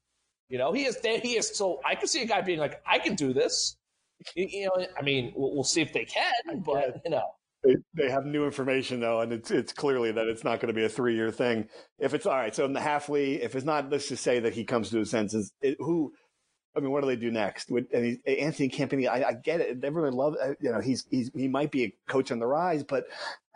[0.48, 2.98] You know, he is he is so I could see a guy being like, I
[2.98, 3.76] can do this.
[4.34, 7.24] You know, I mean, we'll, we'll see if they can, but you know.
[7.62, 10.78] They, they have new information though, and it's it's clearly that it's not going to
[10.78, 11.68] be a three year thing.
[11.98, 14.54] If it's all right, so in the Hafley, if it's not, let's just say that
[14.54, 15.52] he comes to his senses.
[15.60, 16.12] It, who
[16.76, 17.70] I mean, what do they do next?
[17.70, 19.82] and he, Anthony Campanelli, I, I, get it.
[19.82, 22.84] Everyone loves, uh, you know, he's, he's, he might be a coach on the rise,
[22.84, 23.06] but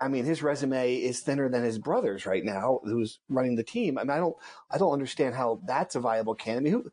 [0.00, 3.98] I mean, his resume is thinner than his brother's right now, who's running the team.
[3.98, 4.36] I mean, I don't,
[4.70, 6.74] I don't understand how that's a viable candidate.
[6.74, 6.90] I mean,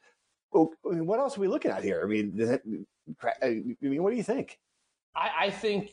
[0.51, 2.01] who, I mean, what else are we looking at here?
[2.03, 2.57] I mean,
[3.41, 4.59] I mean, what do you think?
[5.15, 5.91] I, I think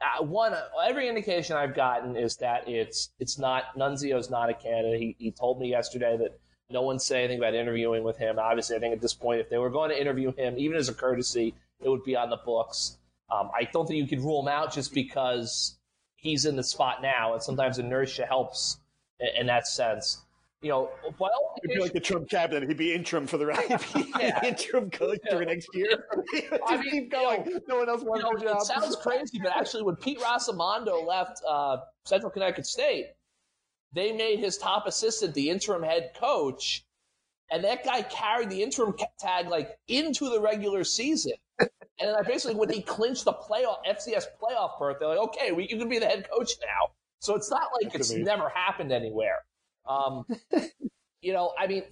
[0.00, 5.00] uh, one every indication I've gotten is that it's it's not Nunzio's not a candidate.
[5.00, 6.38] He, he told me yesterday that
[6.70, 8.38] no one said anything about interviewing with him.
[8.38, 10.88] Obviously, I think at this point, if they were going to interview him, even as
[10.88, 12.98] a courtesy, it would be on the books.
[13.30, 15.76] Um, I don't think you could rule him out just because
[16.16, 18.78] he's in the spot now, and sometimes inertia helps
[19.20, 20.22] in, in that sense.
[20.62, 21.30] You know, but
[21.62, 22.66] It'd be like the Trump cabinet.
[22.66, 23.68] He'd be interim for the right.
[24.18, 24.44] Yeah.
[24.44, 25.36] interim coach Yeah.
[25.36, 26.04] for next year.
[26.34, 27.60] Just I mean, keep going.
[27.68, 28.56] no one else You wants know, the job.
[28.62, 33.08] it sounds crazy, but actually, when Pete Rossomando left uh, Central Connecticut State,
[33.96, 36.84] they made his top assistant the interim head coach,
[37.50, 41.32] and that guy carried the interim tag like into the regular season.
[41.58, 45.52] and then I basically, when he clinched the playoff FCS playoff berth, they're like, "Okay,
[45.52, 48.26] we, you can be the head coach now." So it's not like That's it's amazing.
[48.26, 49.38] never happened anywhere.
[49.88, 50.26] Um,
[51.22, 51.84] you know, I mean,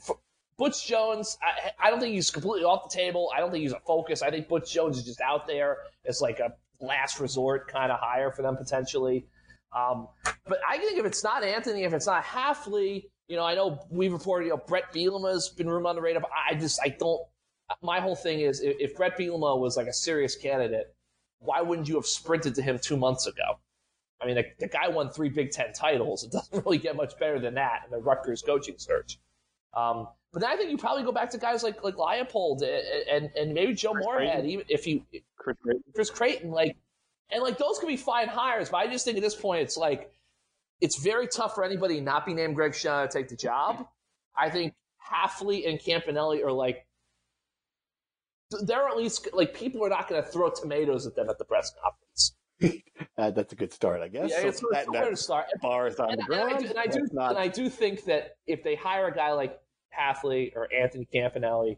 [0.58, 3.32] Butch Jones, I, I don't think he's completely off the table.
[3.34, 4.22] I don't think he's a focus.
[4.22, 7.98] I think Butch Jones is just out there as like a last resort kind of
[7.98, 9.26] hire for them potentially.
[9.72, 10.08] Um,
[10.46, 13.80] but I think if it's not Anthony, if it's not Hafley, you know, I know
[13.90, 16.20] we've reported, you know, Brett Bielema's been rumored on the radar.
[16.20, 17.20] But I just, I don't.
[17.82, 20.94] My whole thing is, if, if Brett Bielema was like a serious candidate,
[21.38, 23.58] why wouldn't you have sprinted to him two months ago?
[24.20, 26.24] I mean, the, the guy won three Big Ten titles.
[26.24, 29.18] It doesn't really get much better than that in the Rutgers coaching search.
[29.74, 33.24] Um, but then I think you probably go back to guys like like Leipold and
[33.24, 35.02] and, and maybe Joe Chris Moorhead, even if you
[35.36, 35.82] Chris Creighton.
[35.94, 36.76] Chris Creighton, like,
[37.30, 38.68] and like those could be fine hires.
[38.68, 40.10] But I just think at this point, it's like
[40.80, 43.86] it's very tough for anybody not be named Greg Schiano to take the job.
[44.36, 44.74] I think
[45.10, 46.86] Hafley and Campanelli are like
[48.66, 51.44] they're at least like people are not going to throw tomatoes at them at the
[51.44, 52.34] press conference.
[53.18, 54.30] Uh, that's a good start, I guess.
[54.30, 55.46] Yeah, So it's that, it's that to start.
[55.62, 56.62] bar is on And, the and I ground.
[56.64, 59.32] do, and I do, not- and I do think that if they hire a guy
[59.32, 59.60] like
[59.96, 61.76] Hafley or Anthony Campanelli,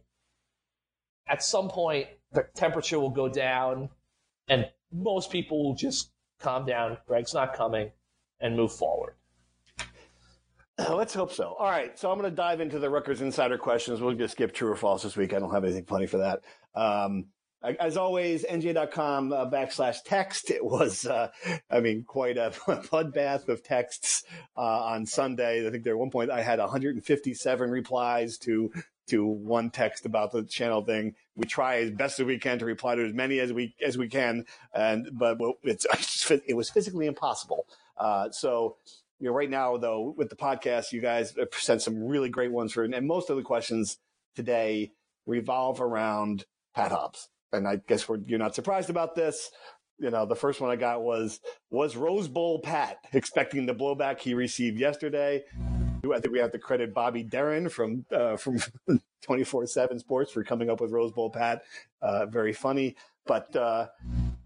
[1.29, 3.91] at some point the temperature will go down,
[4.49, 6.97] and most people will just calm down.
[7.07, 7.91] Greg's not coming,
[8.41, 9.15] and move forward.
[10.79, 11.55] Let's hope so.
[11.59, 14.01] All right, so I'm going to dive into the Rutgers Insider questions.
[14.01, 15.33] We'll just skip true or false this week.
[15.33, 16.43] I don't have anything funny for that.
[16.75, 17.27] Um,
[17.63, 20.51] as always, nj.com uh, backslash text.
[20.51, 21.29] It was, uh,
[21.71, 24.25] I mean, quite a bloodbath of texts
[24.57, 25.67] uh, on Sunday.
[25.67, 28.73] I think there at one point I had 157 replies to
[29.09, 31.15] to one text about the channel thing.
[31.37, 33.97] We try as best as we can to reply to as many as we as
[33.97, 35.87] we can, and but well, it's
[36.47, 37.67] it was physically impossible.
[37.99, 38.77] Uh, so
[39.19, 42.73] you know, right now though, with the podcast, you guys sent some really great ones
[42.73, 43.99] for, and most of the questions
[44.35, 44.93] today
[45.27, 47.29] revolve around Pat Hobbs.
[47.53, 49.51] And I guess you're not surprised about this.
[49.99, 54.21] You know, the first one I got was, was Rose Bowl Pat expecting the blowback
[54.21, 55.43] he received yesterday?
[56.05, 58.59] I think we have to credit Bobby Darren from, uh, from
[59.23, 61.63] 24 7 Sports for coming up with Rose Bowl Pat.
[62.03, 62.95] Uh, very funny.
[63.27, 63.87] But, uh,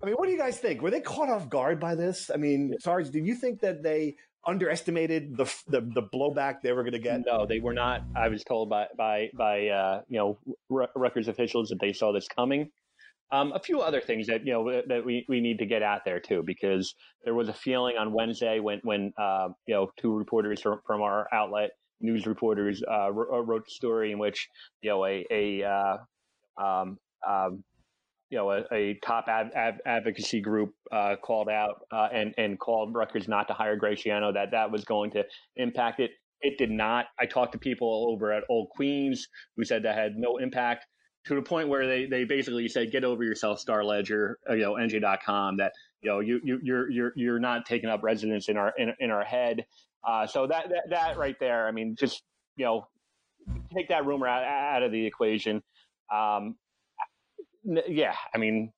[0.02, 0.80] I mean, what do you guys think?
[0.82, 2.30] Were they caught off guard by this?
[2.32, 6.82] I mean, Sarge, did you think that they underestimated the the, the blowback they were
[6.82, 7.22] going to get?
[7.26, 8.02] No, they were not.
[8.16, 12.12] I was told by by by uh, you know Ru- Rutgers officials that they saw
[12.12, 12.70] this coming.
[13.32, 16.04] Um, a few other things that you know that we, we need to get out
[16.04, 20.16] there too, because there was a feeling on Wednesday when when uh, you know two
[20.16, 24.48] reporters from, from our outlet, news reporters, uh, wr- wrote a story in which
[24.82, 25.96] you know a a uh,
[26.60, 27.62] um, um,
[28.30, 32.58] you know a, a top ad, ad, advocacy group uh, called out uh, and and
[32.58, 35.24] called Rutgers not to hire Greg Schiano that that was going to
[35.56, 36.12] impact it.
[36.40, 37.06] It did not.
[37.18, 40.86] I talked to people over at Old Queens who said that had no impact
[41.26, 44.62] to the point where they, they basically said, get over yourself, Star Ledger, uh, you
[44.62, 48.56] know, NJ.com, that, you know, you, you, you're, you're, you're not taking up residence in
[48.56, 49.64] our, in, in our head.
[50.06, 52.22] Uh, so that, that, that right there, I mean, just,
[52.56, 52.86] you know,
[53.74, 55.62] take that rumor out, out of the equation.
[56.12, 56.56] Um,
[57.64, 58.72] yeah, I mean,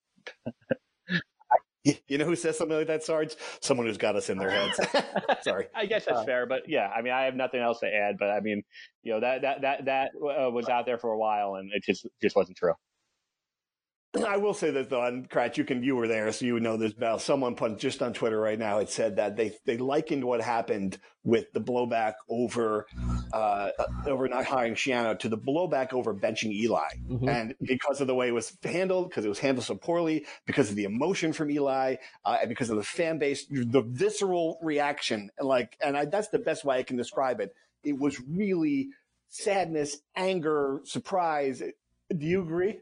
[2.07, 3.35] You, know who says something like that, Sarge?
[3.61, 4.79] Someone who's got us in their heads.
[5.43, 5.67] Sorry.
[5.75, 8.19] I guess that's Uh, fair, but yeah, I mean, I have nothing else to add,
[8.21, 8.63] but I mean,
[9.03, 11.83] you know, that, that, that, that uh, was out there for a while and it
[11.83, 12.75] just, just wasn't true.
[14.29, 16.63] I will say this though, and Kratch, you can you were there, so you would
[16.63, 16.93] know this.
[16.93, 17.19] Bell.
[17.19, 18.79] Someone put just on Twitter right now.
[18.79, 22.87] It said that they they likened what happened with the blowback over
[23.33, 23.71] uh,
[24.07, 27.29] over not hiring Schiano to the blowback over benching Eli, Mhm.
[27.29, 30.69] and because of the way it was handled, because it was handled so poorly, because
[30.69, 31.97] of the emotion from Eli,
[32.27, 36.29] uh, and because of the fan base, the visceral reaction, and like, and I, that's
[36.29, 37.55] the best way I can describe it.
[37.83, 38.91] It was really
[39.31, 41.63] sadness, anger, surprise.
[42.11, 42.81] Do you agree?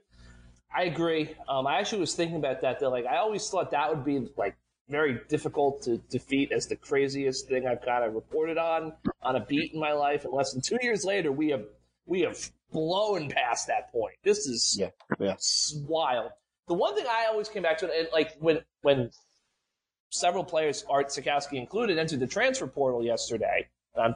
[0.75, 1.35] I agree.
[1.49, 2.81] Um, I actually was thinking about that.
[2.81, 4.57] That like I always thought that would be like
[4.89, 9.41] very difficult to defeat as the craziest thing I've kind of reported on on a
[9.41, 10.25] beat in my life.
[10.25, 11.65] And less than two years later, we have
[12.07, 12.39] we have
[12.73, 14.15] blown past that point.
[14.23, 15.37] This is Yeah, yeah.
[15.89, 16.31] wild.
[16.69, 19.11] The one thing I always came back to, and like when when
[20.11, 24.15] several players, Art Sitkowski included, entered the transfer portal yesterday, um,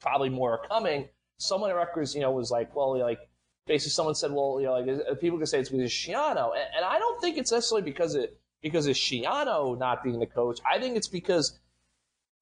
[0.00, 1.08] probably more are coming.
[1.38, 3.18] Someone at Rutgers, you know, was like, well, like
[3.66, 6.50] basically someone said, well, you know, like uh, people can say it's because of Schiano,
[6.54, 10.26] and, and I don't think it's necessarily because it because of Schiano not being the
[10.26, 10.60] coach.
[10.70, 11.58] I think it's because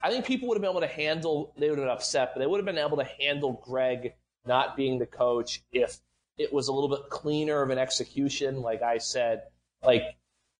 [0.03, 1.53] I think people would have been able to handle.
[1.59, 4.15] They would have been upset, but they would have been able to handle Greg
[4.47, 5.99] not being the coach if
[6.39, 8.63] it was a little bit cleaner of an execution.
[8.63, 9.43] Like I said,
[9.83, 10.03] like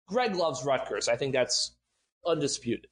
[0.07, 1.09] Greg loves Rutgers.
[1.09, 1.73] I think that's
[2.27, 2.87] undisputed.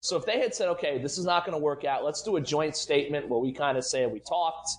[0.00, 2.36] So if they had said, okay, this is not going to work out, let's do
[2.36, 4.70] a joint statement where we kind of say we talked,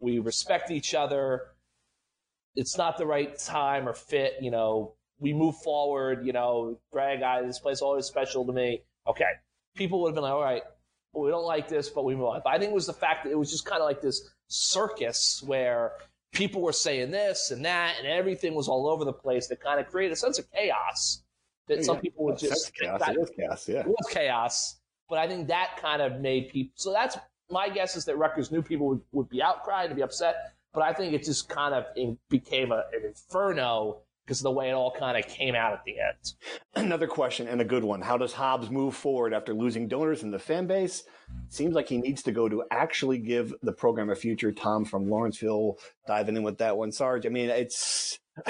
[0.00, 1.42] we respect each other,
[2.56, 7.22] it's not the right time or fit, you know, we move forward, you know, Greg,
[7.22, 8.82] I, this place is always special to me.
[9.06, 9.24] Okay.
[9.76, 10.62] People would have been like, all right,
[11.14, 12.40] we don't like this, but we move on.
[12.44, 14.28] But I think it was the fact that it was just kind of like this
[14.48, 15.92] circus where
[16.32, 19.78] people were saying this and that, and everything was all over the place that kind
[19.80, 21.22] of created a sense of chaos
[21.68, 23.00] that some people would just chaos.
[23.00, 23.68] that- It is chaos.
[23.68, 23.80] Yeah.
[23.80, 24.76] it was chaos,
[25.08, 26.72] but I think that kind of made people.
[26.74, 27.16] So that's
[27.50, 30.82] my guess is that Rutgers knew people would, would be outcried and be upset, but
[30.82, 34.70] I think it just kind of in, became a, an inferno because of the way
[34.70, 36.34] it all kind of came out at the end.
[36.86, 38.00] Another question and a good one.
[38.00, 41.04] How does Hobbs move forward after losing donors in the fan base?
[41.48, 44.52] Seems like he needs to go to actually give the program a future.
[44.52, 46.90] Tom from Lawrenceville diving in with that one.
[46.90, 48.18] Sarge, I mean, it's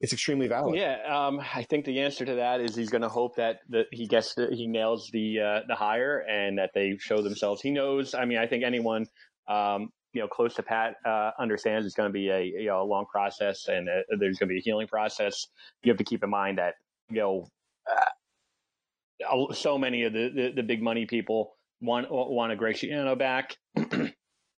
[0.00, 0.76] it's extremely valid.
[0.76, 3.86] Yeah, um, I think the answer to that is he's going to hope that, that
[3.92, 7.62] he gets the, he nails the uh, the hire and that they show themselves.
[7.62, 8.14] He knows.
[8.14, 9.06] I mean, I think anyone
[9.48, 12.82] um, you know close to Pat uh, understands it's going to be a you know
[12.82, 15.48] a long process and uh, there's going to be a healing process.
[15.82, 16.74] You have to keep in mind that
[17.10, 17.46] you know
[17.90, 23.18] uh, so many of the, the, the big money people want want a Greg Schiano
[23.18, 23.56] back.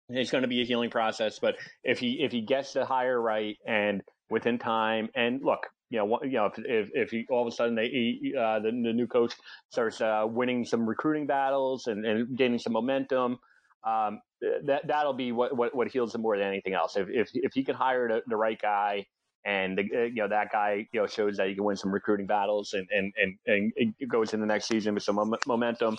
[0.08, 3.20] it's going to be a healing process, but if he if he gets the hire
[3.20, 7.46] right and within time, and look, you know, you know, if if, if he, all
[7.46, 9.34] of a sudden they he, uh, the, the new coach
[9.70, 13.38] starts uh, winning some recruiting battles and, and gaining some momentum,
[13.86, 14.20] um,
[14.66, 16.96] that that'll be what, what what heals him more than anything else.
[16.96, 19.06] If if if he can hire the, the right guy.
[19.46, 21.92] And the, uh, you know that guy, you know, shows that he can win some
[21.92, 23.12] recruiting battles, and and
[23.46, 25.98] and, and goes in the next season with some momentum.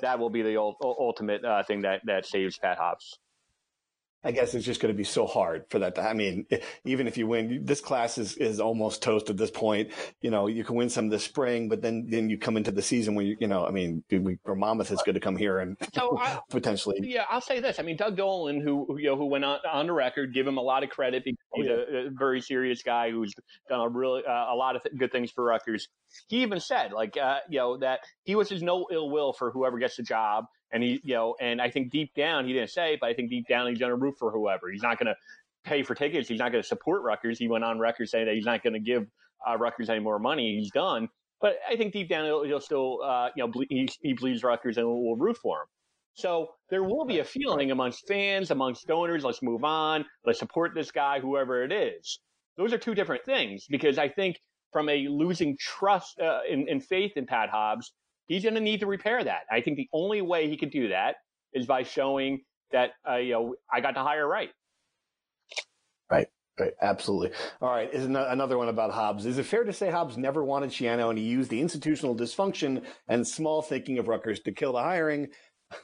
[0.00, 3.18] That will be the ul- ultimate uh, thing that that saves Pat Hobbs.
[4.26, 5.94] I guess it's just going to be so hard for that.
[5.96, 6.46] To, I mean,
[6.84, 9.90] even if you win, this class is, is almost toast at this point.
[10.20, 12.82] You know, you can win some this spring, but then, then you come into the
[12.82, 15.58] season where you, you know, I mean, we, or Monmouth is going to come here
[15.58, 16.98] and So I, potentially.
[17.02, 17.78] Yeah, I'll say this.
[17.78, 20.46] I mean, Doug Dolan, who who, you know who went on, on the record, give
[20.46, 23.32] him a lot of credit because Oh, he's a, a very serious guy who's
[23.68, 25.88] done a really uh, a lot of th- good things for Rutgers.
[26.28, 29.78] He even said, like, uh, you know, that he wishes no ill will for whoever
[29.78, 32.94] gets the job, and he, you know, and I think deep down he didn't say,
[32.94, 34.70] it, but I think deep down he's going to root for whoever.
[34.70, 35.16] He's not going to
[35.64, 36.28] pay for tickets.
[36.28, 37.38] He's not going to support Rutgers.
[37.38, 39.06] He went on record saying that he's not going to give
[39.48, 40.58] uh, Rutgers any more money.
[40.58, 41.08] He's done.
[41.40, 44.42] But I think deep down he'll, he'll still, uh, you know, ble- he, he believes
[44.42, 45.66] Rutgers and will, will root for him.
[46.14, 50.72] So there will be a feeling amongst fans, amongst donors, let's move on, let's support
[50.74, 52.20] this guy, whoever it is.
[52.56, 54.40] Those are two different things because I think
[54.72, 57.92] from a losing trust uh, in, in faith in Pat Hobbs,
[58.26, 59.42] he's going to need to repair that.
[59.50, 61.16] I think the only way he can do that
[61.52, 64.50] is by showing that, uh, you know, I got to hire right.
[66.10, 66.28] Right.
[66.58, 66.72] Right.
[66.80, 67.32] Absolutely.
[67.60, 67.92] All right.
[67.92, 69.26] Is ano- another one about Hobbs.
[69.26, 72.82] Is it fair to say Hobbs never wanted Schiano and he used the institutional dysfunction
[73.08, 75.28] and small thinking of Rutgers to kill the hiring?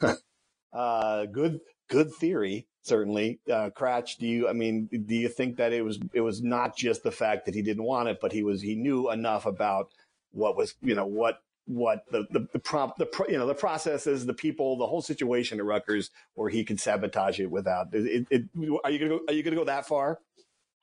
[0.73, 2.67] uh, good, good theory.
[2.85, 3.41] Certainly.
[3.49, 6.77] Uh, Kratch, do you, I mean, do you think that it was, it was not
[6.77, 9.91] just the fact that he didn't want it, but he was, he knew enough about
[10.33, 13.55] what was, you know, what, what the, the, the prompt, the, pro- you know, the
[13.55, 18.27] processes, the people, the whole situation at Rutgers where he could sabotage it without, it,
[18.31, 18.45] it,
[18.85, 20.19] are you going to go, are you to go that far?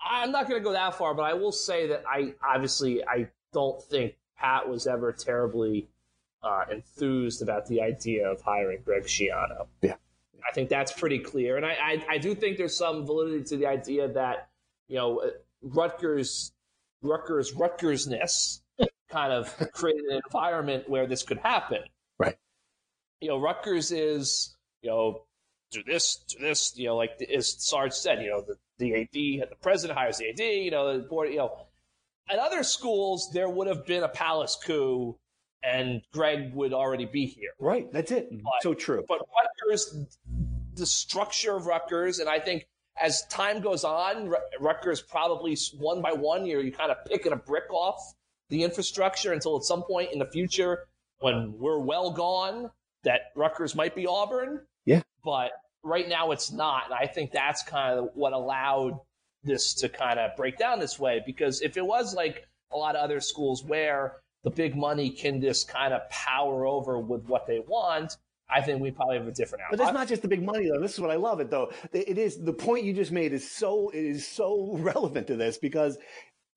[0.01, 3.29] I'm not going to go that far, but I will say that I obviously I
[3.53, 5.89] don't think Pat was ever terribly
[6.41, 9.67] uh, enthused about the idea of hiring Greg Schiano.
[9.81, 9.95] Yeah.
[10.47, 13.57] I think that's pretty clear, and I, I I do think there's some validity to
[13.57, 14.49] the idea that
[14.87, 15.21] you know
[15.61, 16.53] Rutgers
[17.01, 18.61] Rutgers Rutgersness
[19.09, 21.79] kind of created an environment where this could happen.
[22.17, 22.37] Right.
[23.21, 25.23] You know, Rutgers is you know
[25.71, 29.49] do this, do this, you know, like as Sarge said, you know, the, the AD,
[29.49, 31.65] the president hires the AD, you know, the board, you know.
[32.29, 35.17] At other schools, there would have been a palace coup
[35.63, 37.51] and Greg would already be here.
[37.59, 37.91] Right.
[37.91, 38.29] That's it.
[38.31, 39.03] But- so true.
[39.07, 39.21] But
[39.65, 40.07] Rutgers,
[40.75, 42.67] the structure of Rutgers, and I think
[42.99, 47.37] as time goes on, Rutgers probably one by one, you're you kind of picking a
[47.37, 48.13] brick off
[48.49, 50.87] the infrastructure until at some point in the future,
[51.19, 52.69] when we're well gone,
[53.03, 54.61] that Rutgers might be Auburn.
[54.85, 55.01] Yeah.
[55.23, 55.51] But
[55.83, 56.85] right now it's not.
[56.85, 58.99] And I think that's kind of what allowed
[59.43, 61.21] this to kind of break down this way.
[61.25, 65.41] Because if it was like a lot of other schools where the big money can
[65.41, 68.17] just kind of power over with what they want,
[68.49, 69.77] I think we probably have a different outcome.
[69.77, 70.79] But that's not just the big money, though.
[70.81, 71.71] This is what I love it, though.
[71.93, 75.57] It is the point you just made is so it is so relevant to this
[75.57, 75.97] because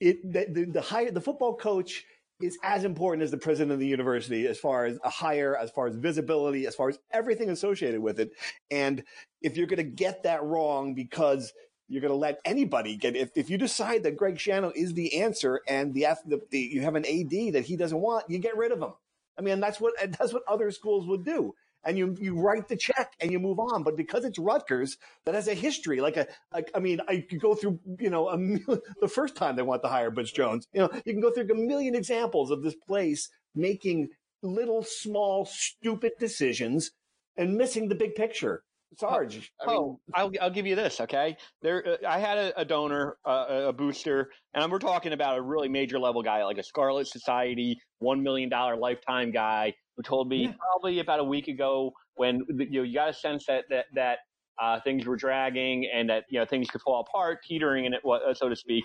[0.02, 2.04] it the, the, the the football coach
[2.40, 5.70] is as important as the president of the university as far as a hire, as
[5.70, 8.32] far as visibility, as far as everything associated with it.
[8.68, 9.04] And
[9.40, 11.52] if you're going to get that wrong because
[11.86, 15.20] you're going to let anybody get if, if you decide that Greg Schiano is the
[15.20, 18.56] answer and the, the, the you have an AD that he doesn't want, you get
[18.56, 18.94] rid of him.
[19.38, 21.54] I mean, that's what that's what other schools would do
[21.84, 23.82] and you you write the check and you move on.
[23.82, 26.00] But because it's Rutgers, that has a history.
[26.00, 28.36] Like a like I mean, I could go through you know a,
[29.00, 30.66] the first time they want to hire Butch Jones.
[30.72, 34.08] You know, you can go through a million examples of this place making
[34.42, 36.90] little small stupid decisions
[37.36, 38.62] and missing the big picture.
[38.98, 39.52] Sarge.
[39.60, 41.36] I mean, oh, I'll, I'll give you this, okay?
[41.62, 45.42] There, uh, I had a, a donor, uh, a booster, and we're talking about a
[45.42, 50.28] really major level guy, like a Scarlet Society, one million dollar lifetime guy, who told
[50.28, 50.52] me yeah.
[50.58, 54.18] probably about a week ago when you know you got a sense that that that
[54.60, 58.00] uh, things were dragging and that you know things could fall apart, teetering in it,
[58.36, 58.84] so to speak.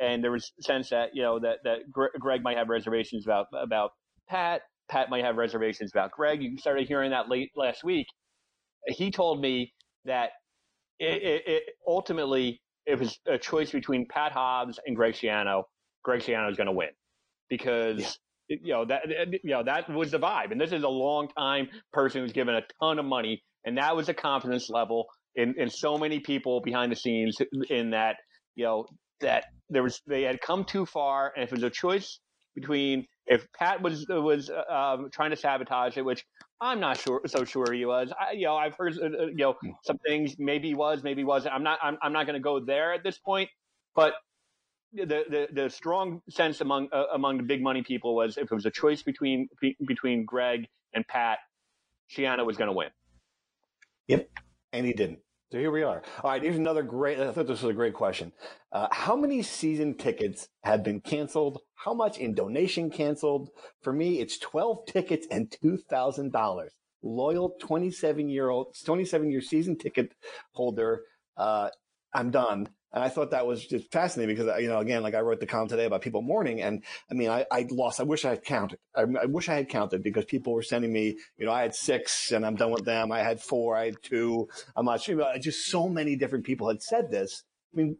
[0.00, 3.46] And there was a sense that you know that that Greg might have reservations about
[3.52, 3.92] about
[4.28, 4.62] Pat.
[4.88, 6.42] Pat might have reservations about Greg.
[6.42, 8.06] You started hearing that late last week.
[8.86, 9.74] He told me
[10.06, 10.30] that
[10.98, 15.64] it, it, it ultimately it was a choice between Pat Hobbs and Greg Schiano.
[16.04, 16.88] Greg Schiano is going to win
[17.50, 18.18] because
[18.48, 19.02] you know that
[19.42, 20.52] you know that was the vibe.
[20.52, 23.94] And this is a long time person who's given a ton of money and that
[23.94, 27.36] was a confidence level in, in so many people behind the scenes
[27.68, 28.16] in that
[28.54, 28.86] you know
[29.20, 31.32] that there was they had come too far.
[31.34, 32.18] And if it was a choice
[32.54, 36.24] between if Pat was was uh, trying to sabotage it which
[36.60, 39.36] I'm not sure so sure he was I, you know I've heard uh, uh you
[39.36, 41.54] know some things maybe he was maybe he wasn't.
[41.54, 43.50] I'm not I'm, I'm not going to go there at this point.
[43.94, 44.14] But
[44.92, 48.54] the, the, the strong sense among uh, among the big money people was if it
[48.54, 49.48] was a choice between
[49.86, 51.38] between Greg and Pat,
[52.10, 52.88] Schiano was going to win.
[54.08, 54.28] Yep,
[54.72, 55.20] and he didn't.
[55.50, 56.02] So here we are.
[56.22, 57.18] All right, here's another great.
[57.18, 58.32] I thought this was a great question.
[58.70, 61.60] Uh, how many season tickets have been canceled?
[61.74, 63.48] How much in donation canceled?
[63.80, 66.68] For me, it's 12 tickets and $2,000.
[67.02, 70.12] Loyal 27 year old, 27 year season ticket
[70.52, 71.04] holder.
[71.34, 71.70] Uh,
[72.12, 72.68] I'm done.
[72.92, 75.46] And I thought that was just fascinating because, you know, again, like I wrote the
[75.46, 76.62] column today about people mourning.
[76.62, 78.78] And I mean, I, I lost, I wish I had counted.
[78.96, 81.74] I, I, wish I had counted because people were sending me, you know, I had
[81.74, 83.12] six and I'm done with them.
[83.12, 84.48] I had four, I had two.
[84.74, 85.16] I'm not sure.
[85.16, 87.44] But just so many different people had said this.
[87.74, 87.98] I mean,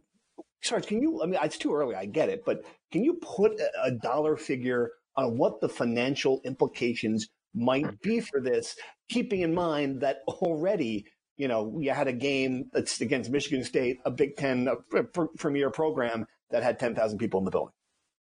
[0.61, 1.95] Sarge, can you, I mean, it's too early.
[1.95, 6.41] I get it, but can you put a, a dollar figure on what the financial
[6.45, 8.75] implications might be for this,
[9.09, 11.05] keeping in mind that already
[11.39, 15.03] you know, you had a game that's against Michigan State, a Big Ten a
[15.37, 17.73] premier program that had 10,000 people in the building.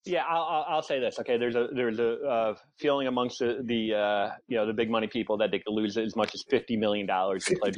[0.05, 1.19] Yeah, I'll, I'll say this.
[1.19, 4.89] Okay, there's a there's a uh, feeling amongst the, the uh, you know the big
[4.89, 7.73] money people that they could lose as much as fifty million dollars to play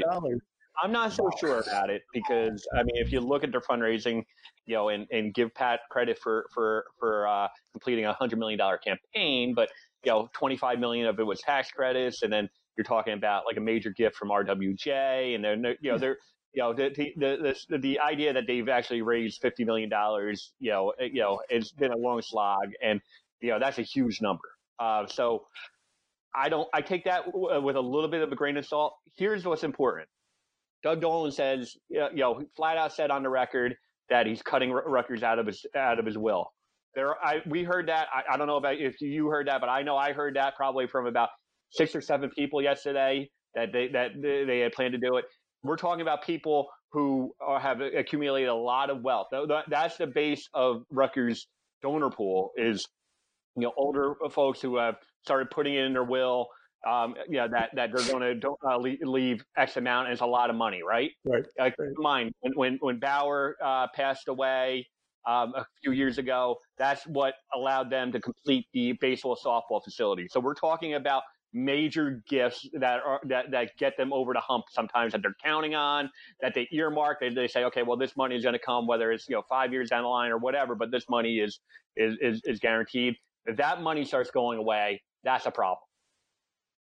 [0.00, 0.40] dollars.
[0.82, 4.22] I'm not so sure about it because I mean, if you look at their fundraising,
[4.64, 8.58] you know, and, and give Pat credit for for for uh, completing a hundred million
[8.58, 9.68] dollar campaign, but
[10.04, 13.56] you know, 25 million of it was tax credits, and then you're talking about like
[13.56, 16.18] a major gift from RWJ, and then you know they're
[16.52, 20.70] you know the the the, the idea that they've actually raised fifty million dollars, you
[20.70, 23.00] know, eh, you know, it's been a long slog, and
[23.40, 24.48] you know that's a huge number.
[24.78, 25.46] Uh, so
[26.34, 28.94] I don't I take that w- with a little bit of a grain of salt.
[29.16, 30.08] Here's what's important.
[30.82, 33.76] Doug Dolan says, you know, flat out said on the record
[34.10, 36.52] that he's cutting Rutgers out of his out of his will.
[36.94, 38.08] There, I we heard that.
[38.14, 40.54] I, I don't know about if you heard that, but I know I heard that
[40.56, 41.30] probably from about
[41.70, 45.24] six or seven people yesterday that they that they had planned to do it.
[45.62, 49.28] We're talking about people who are, have accumulated a lot of wealth.
[49.68, 51.46] That's the base of Rutgers'
[51.82, 52.86] donor pool is
[53.56, 56.48] you know older folks who have started putting it in their will.
[56.86, 60.26] Um, you know, that that they're going to uh, leave X amount, and it's a
[60.26, 61.10] lot of money, right?
[61.24, 61.44] Right.
[61.58, 64.86] Uh, keep in mind when when, when Bauer uh, passed away
[65.26, 70.26] um, a few years ago, that's what allowed them to complete the baseball softball facility.
[70.30, 71.22] So we're talking about
[71.54, 75.74] major gifts that are that, that get them over the hump sometimes that they're counting
[75.74, 78.88] on that they earmark they, they say okay well this money is going to come
[78.88, 81.60] whether it's you know five years down the line or whatever but this money is
[81.96, 83.14] is is, is guaranteed.
[83.46, 85.78] If that money starts going away that's a problem.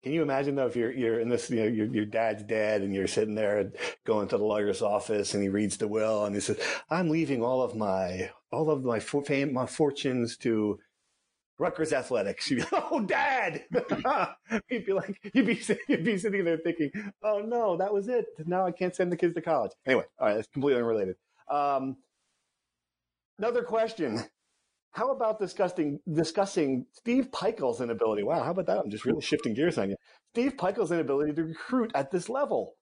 [0.03, 2.83] Can you imagine though if you're you're in this you know your your dad's dead
[2.83, 3.71] and you're sitting there
[4.05, 6.59] going to the lawyer's office and he reads the will and he says
[6.91, 10.79] I'm leaving all of my all of my for, my fortunes to
[11.59, 12.49] Rutgers athletics.
[12.49, 13.65] You'd be like, oh, Dad.
[14.69, 16.89] you'd be like, you'd be, you'd be sitting there thinking,
[17.21, 18.25] oh no, that was it.
[18.45, 19.71] Now I can't send the kids to college.
[19.85, 21.17] Anyway, all right, that's completely unrelated.
[21.51, 21.97] Um,
[23.37, 24.23] another question.
[24.91, 28.23] How about discussing discussing Steve Pikiell's inability?
[28.23, 28.79] Wow, how about that?
[28.79, 29.95] I'm just really shifting gears on you.
[30.33, 32.73] Steve Pikiell's inability to recruit at this level.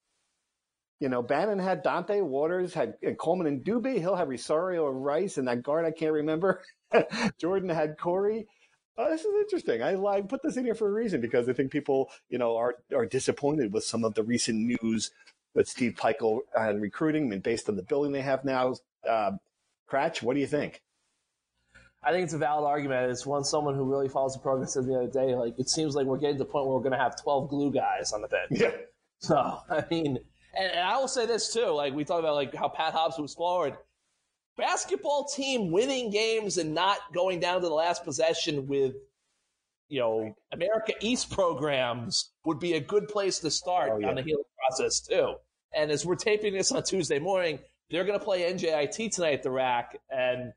[0.99, 3.99] You know, Bannon had Dante Waters, had and Coleman and Douby.
[3.99, 6.61] He'll have Rosario and Rice, and that guard I can't remember.
[7.39, 8.47] Jordan had Corey.
[8.97, 9.83] Oh, this is interesting.
[9.83, 12.57] I, I put this in here for a reason because I think people, you know,
[12.57, 15.11] are are disappointed with some of the recent news
[15.53, 18.75] with Steve Pikiell and recruiting, and based on the building they have now.
[19.07, 19.31] Uh,
[19.89, 20.81] Kratch, what do you think?
[22.03, 23.11] I think it's a valid argument.
[23.11, 25.35] It's one someone who really follows the program said the other day.
[25.35, 27.49] Like it seems like we're getting to the point where we're going to have twelve
[27.49, 28.49] glue guys on the bench.
[28.51, 28.71] Yeah.
[29.19, 29.35] So
[29.69, 30.17] I mean,
[30.57, 31.67] and, and, I will say this too.
[31.67, 33.75] Like we talked about, like how Pat Hobbs was forward.
[34.57, 38.95] Basketball team winning games and not going down to the last possession with,
[39.87, 44.09] you know, America East programs would be a good place to start oh, yeah.
[44.09, 45.35] on the healing process too.
[45.73, 49.43] And as we're taping this on Tuesday morning, they're going to play NJIT tonight at
[49.43, 50.51] the rack, and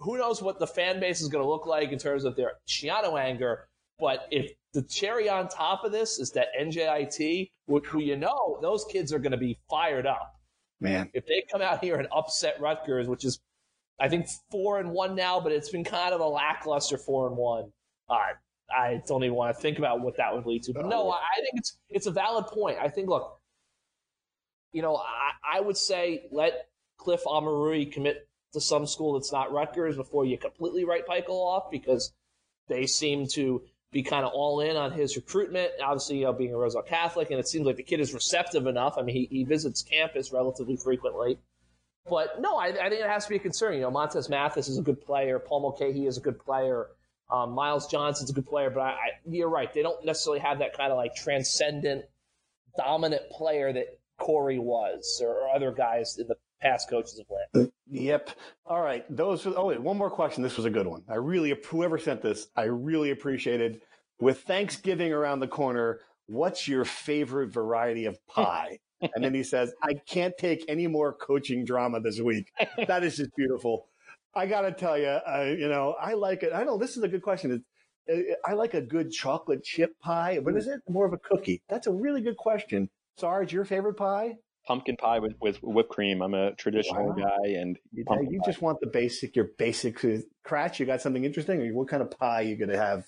[0.00, 2.52] who knows what the fan base is going to look like in terms of their
[2.66, 3.68] Schiano anger.
[3.98, 8.84] But if the cherry on top of this is that NJIT, who you know, those
[8.90, 10.34] kids are going to be fired up.
[10.82, 13.40] Man, if they come out here and upset Rutgers, which is,
[14.00, 17.36] I think four and one now, but it's been kind of a lackluster four and
[17.36, 17.72] one.
[18.10, 18.32] I
[18.74, 20.72] I don't even want to think about what that would lead to.
[20.72, 22.78] But no, I think it's it's a valid point.
[22.80, 23.38] I think look,
[24.72, 26.68] you know, I, I would say let
[26.98, 31.70] Cliff Omoruyi commit to some school that's not Rutgers before you completely write Pikiell off
[31.70, 32.12] because
[32.68, 33.62] they seem to
[33.92, 35.70] be kind of all in on his recruitment.
[35.84, 38.66] Obviously, you know, being a Roselle Catholic, and it seems like the kid is receptive
[38.66, 38.96] enough.
[38.98, 41.38] I mean, he, he visits campus relatively frequently.
[42.08, 43.74] But no, I, I, think it has to be a concern.
[43.74, 45.38] You know, Montez Mathis is a good player.
[45.38, 46.88] Paul Mulcahy is a good player.
[47.30, 48.70] Um, Myles Johnson's a good player.
[48.70, 48.96] But I, I,
[49.28, 49.72] you're right.
[49.72, 52.04] They don't necessarily have that kind of like transcendent,
[52.76, 57.70] dominant player that Corey was or, or other guys in the past coaches have led.
[57.90, 58.30] Yep.
[58.66, 59.04] All right.
[59.14, 59.46] Those.
[59.46, 59.80] oh, wait.
[59.82, 60.42] One more question.
[60.42, 61.02] This was a good one.
[61.08, 62.48] I really whoever sent this.
[62.56, 63.82] I really appreciated.
[64.20, 68.78] With Thanksgiving around the corner, what's your favorite variety of pie?
[69.00, 72.50] and then he says, "I can't take any more coaching drama this week."
[72.86, 73.88] That is just beautiful.
[74.34, 76.52] I got to tell you, uh, you know, I like it.
[76.54, 77.64] I know this is a good question.
[78.10, 80.38] Uh, I like a good chocolate chip pie.
[80.42, 80.80] but is it?
[80.88, 81.62] More of a cookie.
[81.68, 82.88] That's a really good question.
[83.18, 84.36] Sarge, your favorite pie?
[84.66, 86.22] Pumpkin pie with, with whipped cream.
[86.22, 87.14] I'm a traditional wow.
[87.14, 89.98] guy, and you, you just want the basic, your basic
[90.46, 90.78] Kratch.
[90.78, 93.04] You got something interesting, or what kind of pie you gonna have?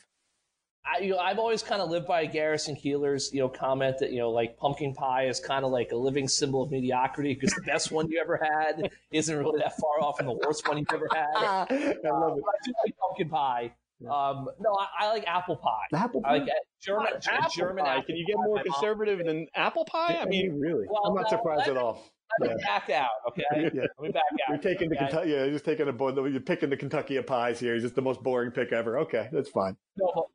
[0.87, 4.13] I, you know, I've always kind of lived by Garrison Keillor's, you know, comment that
[4.13, 7.55] you know, like pumpkin pie is kind of like a living symbol of mediocrity because
[7.55, 10.77] the best one you ever had isn't really that far off from the worst one
[10.77, 11.27] you've ever had.
[11.37, 12.05] I love it.
[12.05, 13.73] Uh, I do like pumpkin pie.
[14.03, 15.97] Um, no, I, I, like apple pie.
[15.97, 16.29] Apple pie.
[16.29, 16.49] I like
[16.83, 18.03] German, apple German pie.
[18.03, 20.19] Can you get more conservative than apple pie?
[20.21, 22.05] I mean, really, well, I'm not surprised at all.
[22.41, 23.45] Let me back out, okay?
[23.53, 23.83] yeah.
[23.99, 24.49] Let me back out.
[24.49, 24.89] You're taking okay?
[24.89, 25.31] the Kentucky.
[25.31, 27.75] Yeah, you're just taking a you're picking the Kentucky of pies here.
[27.75, 28.99] It's just the most boring pick ever.
[29.01, 29.77] Okay, that's fine.
[29.97, 30.27] No,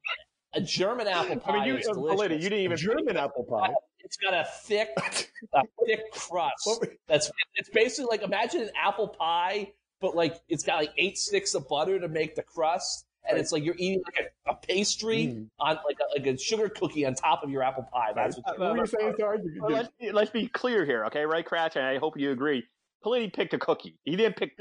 [0.53, 1.51] a German apple pie.
[1.51, 2.19] I mean, you, delicious.
[2.19, 3.73] Lady, you didn't even German apple pie.
[3.99, 4.89] It's got a thick,
[5.53, 6.69] a thick crust.
[7.07, 11.53] That's it's basically like imagine an apple pie, but like it's got like eight sticks
[11.53, 15.27] of butter to make the crust and it's like you're eating like a, a pastry
[15.27, 15.47] mm.
[15.59, 18.11] on like a, like a sugar cookie on top of your apple pie.
[18.13, 19.41] That's what, what you're saying, Sarge.
[19.59, 21.25] Well, let's, let's, be clear here, okay?
[21.25, 22.63] Right, Kratch, and I hope you agree.
[23.03, 23.97] Politi picked a cookie.
[24.03, 24.51] He didn't pick.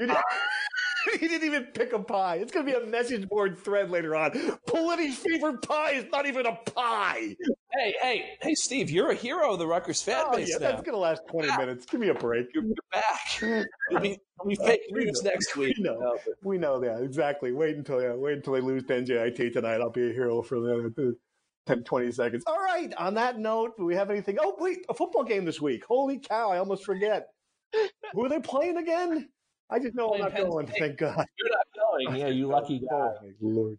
[1.19, 2.35] he didn't even pick a pie.
[2.35, 4.31] It's going to be a message board thread later on.
[4.67, 7.35] Politi's favorite pie is not even a pie.
[7.73, 10.71] Hey, hey, hey, Steve, you're a hero of the Rutgers fan oh, base yeah, now.
[10.71, 11.57] That's going to last 20 yeah.
[11.57, 11.85] minutes.
[11.85, 12.47] Give me a break.
[12.53, 13.41] You're back.
[13.91, 15.75] You'll be, you'll be fake news next week.
[15.77, 16.17] We know.
[16.43, 17.03] we know that.
[17.03, 17.51] Exactly.
[17.51, 19.81] Wait until, yeah, wait until they lose to NJIT tonight.
[19.81, 21.13] I'll be a hero for the other
[21.67, 22.43] 10, 20 seconds.
[22.47, 22.93] All right.
[22.95, 24.37] On that note, do we have anything?
[24.41, 25.85] Oh, wait, a football game this week.
[25.85, 26.51] Holy cow.
[26.51, 27.27] I almost forget.
[28.13, 29.29] Who are they playing again?
[29.69, 30.67] I just know I'm not Penn going.
[30.67, 30.79] State.
[30.79, 31.25] Thank God.
[31.37, 32.19] You're not going.
[32.19, 32.87] Yeah, you lucky guy.
[32.91, 33.77] Oh, Lord.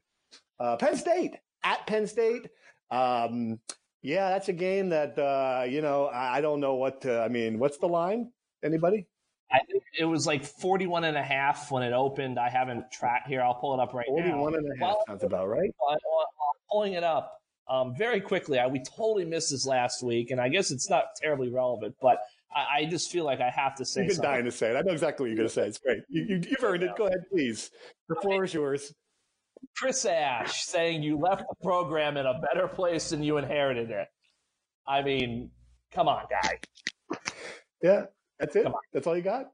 [0.58, 2.48] Uh, Penn State at Penn State.
[2.90, 3.58] Um,
[4.02, 6.06] yeah, that's a game that uh, you know.
[6.06, 7.02] I, I don't know what.
[7.02, 8.30] To, I mean, what's the line?
[8.62, 9.06] Anybody?
[9.52, 12.38] I think it was like 41 and a half when it opened.
[12.38, 13.42] I haven't tracked here.
[13.42, 14.42] I'll pull it up right 41 now.
[14.44, 15.74] 41 and a half well, sounds about right.
[15.78, 15.96] While,
[16.70, 20.48] pulling it up um, very quickly, I, we totally missed this last week, and I
[20.48, 22.20] guess it's not terribly relevant, but
[22.54, 24.00] I, I, just feel like I have to say.
[24.00, 24.30] You've been something.
[24.30, 24.76] dying to say it.
[24.76, 25.66] I know exactly what you're going to say.
[25.66, 25.98] It's great.
[26.08, 26.90] You, you, have earned it.
[26.96, 27.70] Go ahead, please.
[28.08, 28.92] The floor is yours.
[29.76, 34.08] Chris Ash saying you left the program in a better place than you inherited it.
[34.86, 35.50] I mean,
[35.92, 36.58] come on, guy.
[37.82, 38.04] Yeah,
[38.38, 38.66] that's it.
[38.92, 39.50] That's all you got.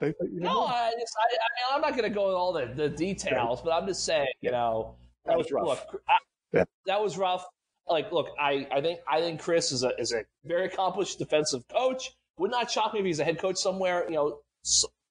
[0.00, 2.88] no, I, just, I, I mean, I'm not going to go into all the, the
[2.88, 5.66] details, but I'm just saying, you know, That was rough.
[5.66, 6.16] Look, I,
[6.52, 6.64] Yeah.
[6.86, 7.46] that was rough.
[7.88, 11.68] Like, look, I, I think I think Chris is a is a very accomplished defensive
[11.68, 12.12] coach.
[12.38, 14.38] Would not shock me if he's a head coach somewhere, you know,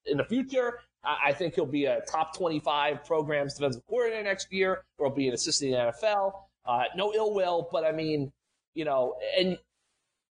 [0.06, 0.80] in the future.
[1.06, 5.16] I, think he'll be a top twenty five programs defensive coordinator next year, or he'll
[5.16, 6.32] be an assistant in the NFL.
[6.66, 8.32] Uh, no ill will, but I mean,
[8.74, 9.58] you know, and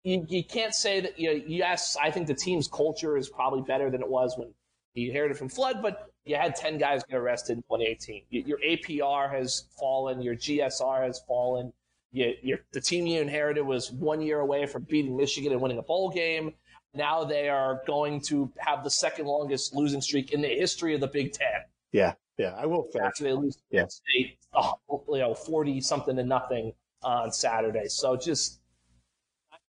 [0.05, 1.19] you, you can't say that.
[1.19, 4.53] You know, yes, I think the team's culture is probably better than it was when
[4.93, 8.25] he inherited from Flood, but you had 10 guys get arrested in 2018.
[8.31, 11.73] Your APR has fallen, your GSR has fallen.
[12.13, 15.79] You, your, the team you inherited was one year away from beating Michigan and winning
[15.79, 16.55] a bowl game.
[16.99, 21.01] Now they are going to have the second longest losing streak in the history of
[21.01, 21.63] the Big Ten.
[21.93, 22.55] Yeah, yeah.
[22.59, 22.99] I will say.
[22.99, 23.87] After they lose Yeah.
[23.87, 24.75] State, oh,
[25.09, 26.73] you know, 40 something to nothing
[27.05, 27.87] on Saturday.
[27.87, 28.61] So just,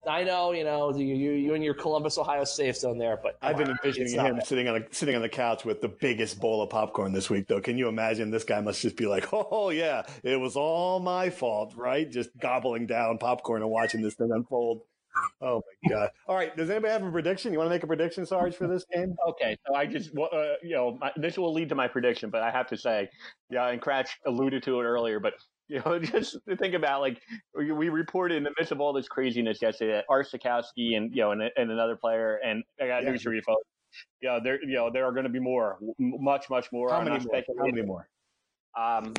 [0.07, 3.57] I know, you know, you, you, and your Columbus, Ohio safe zone there, but I've
[3.57, 6.69] been envisioning him sitting on a sitting on the couch with the biggest bowl of
[6.69, 7.59] popcorn this week, though.
[7.59, 8.29] Can you imagine?
[8.29, 12.07] This guy must just be like, "Oh yeah, it was all my fault," right?
[12.07, 14.81] Just gobbling down popcorn and watching this thing unfold.
[15.41, 16.09] Oh my god!
[16.27, 17.51] All right, does anybody have a prediction?
[17.51, 19.15] You want to make a prediction, Sarge, for this game?
[19.27, 22.41] Okay, so I just, uh, you know, my, this will lead to my prediction, but
[22.41, 23.09] I have to say,
[23.49, 25.33] yeah, and Kratch alluded to it earlier, but
[25.67, 27.21] you know, just to think about like
[27.55, 31.11] we, we reported in the midst of all this craziness yesterday that Art Sitkowski and
[31.13, 33.11] you know and, and another player, and I got Yeah.
[33.11, 33.63] news for you folks.
[34.21, 36.89] Know, there, you know, there are going to be more, much, much more.
[36.89, 37.43] How many more?
[37.59, 38.07] How many more?
[38.77, 39.13] Um,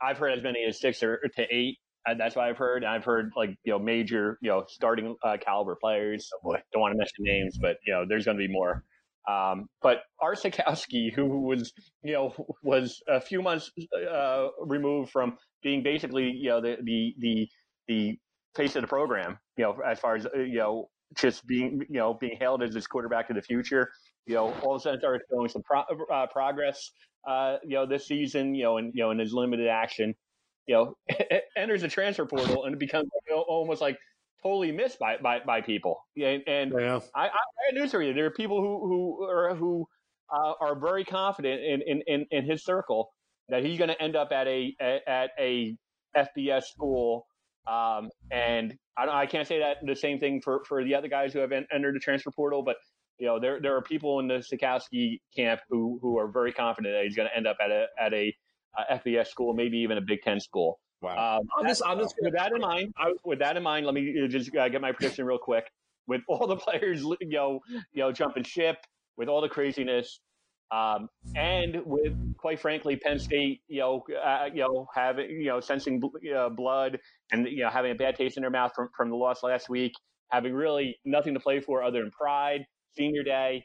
[0.00, 1.78] I've heard as many as six or to eight.
[2.08, 2.84] Uh, that's what I've heard.
[2.84, 6.28] I've heard like you know major you know starting uh, caliber players.
[6.44, 6.56] Oh!
[6.72, 8.84] Don't want to mention names, but you know there's going to be more.
[9.28, 11.72] Um, but Art Sitkowski, who was
[12.02, 13.70] you know was a few months
[14.10, 17.48] uh, removed from being basically you know the the the
[17.88, 18.18] the
[18.56, 21.98] face of the program, you know as far as uh, you know just being you
[21.98, 23.90] know being hailed as this quarterback of the future.
[24.26, 26.90] You know all of a sudden started showing some pro- uh, progress
[27.26, 30.14] uh, you know, this season, you know, and you know, in his limited action,
[30.70, 30.96] you know,
[31.56, 33.98] enters the transfer portal and it becomes you know, almost like
[34.40, 35.98] totally missed by by, by people.
[36.16, 37.30] And, and Yeah, I, I
[37.66, 38.14] have news for you.
[38.14, 39.86] There are people who who are who
[40.32, 43.10] uh, are very confident in, in, in, in his circle
[43.48, 45.76] that he's going to end up at a at a
[46.16, 47.26] FBS school.
[47.66, 51.32] Um, and I, I can't say that the same thing for, for the other guys
[51.32, 52.76] who have en- entered the transfer portal, but
[53.18, 56.94] you know there there are people in the Sitkowski camp who who are very confident
[56.94, 58.32] that he's going to end up at a at a
[58.78, 60.80] uh, FBS school, maybe even a Big Ten school.
[61.02, 61.38] wow.
[61.38, 63.94] Um, I'm just, I'm just with that in mind, I, with that in mind, let
[63.94, 65.70] me uh, just uh, get my prediction real quick.
[66.06, 67.60] With all the players, you know,
[67.92, 68.76] you know, jumping ship,
[69.16, 70.20] with all the craziness,
[70.72, 75.60] um, and with quite frankly, Penn State, you know, uh, you know, having you know,
[75.60, 76.98] sensing bl- uh, blood
[77.32, 79.68] and you know, having a bad taste in their mouth from from the loss last
[79.68, 79.92] week,
[80.30, 82.64] having really nothing to play for other than pride.
[82.96, 83.64] Senior day,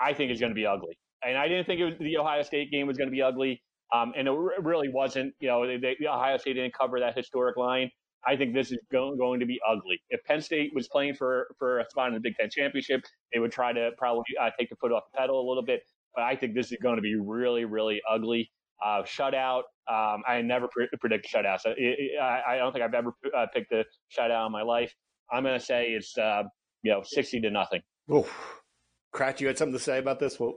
[0.00, 0.98] I think is going to be ugly.
[1.22, 3.62] And I didn't think it was, the Ohio State game was going to be ugly.
[3.94, 5.34] Um, and it re- really wasn't.
[5.38, 7.90] You know, they, they, Ohio State didn't cover that historic line.
[8.26, 10.00] I think this is going, going to be ugly.
[10.08, 13.38] If Penn State was playing for, for a spot in the Big Ten championship, they
[13.38, 15.82] would try to probably uh, take the foot off the pedal a little bit.
[16.14, 18.50] But I think this is going to be really, really ugly.
[18.84, 19.62] Uh, shutout.
[19.88, 21.60] Um, I never pre- predict shutouts.
[21.66, 23.84] I, I, I don't think I've ever uh, picked a
[24.16, 24.92] shutout in my life.
[25.30, 26.42] I'm going to say it's uh,
[26.82, 27.82] you know sixty to nothing.
[28.12, 28.32] Oof.
[29.14, 30.40] Kratch, you had something to say about this?
[30.40, 30.56] What,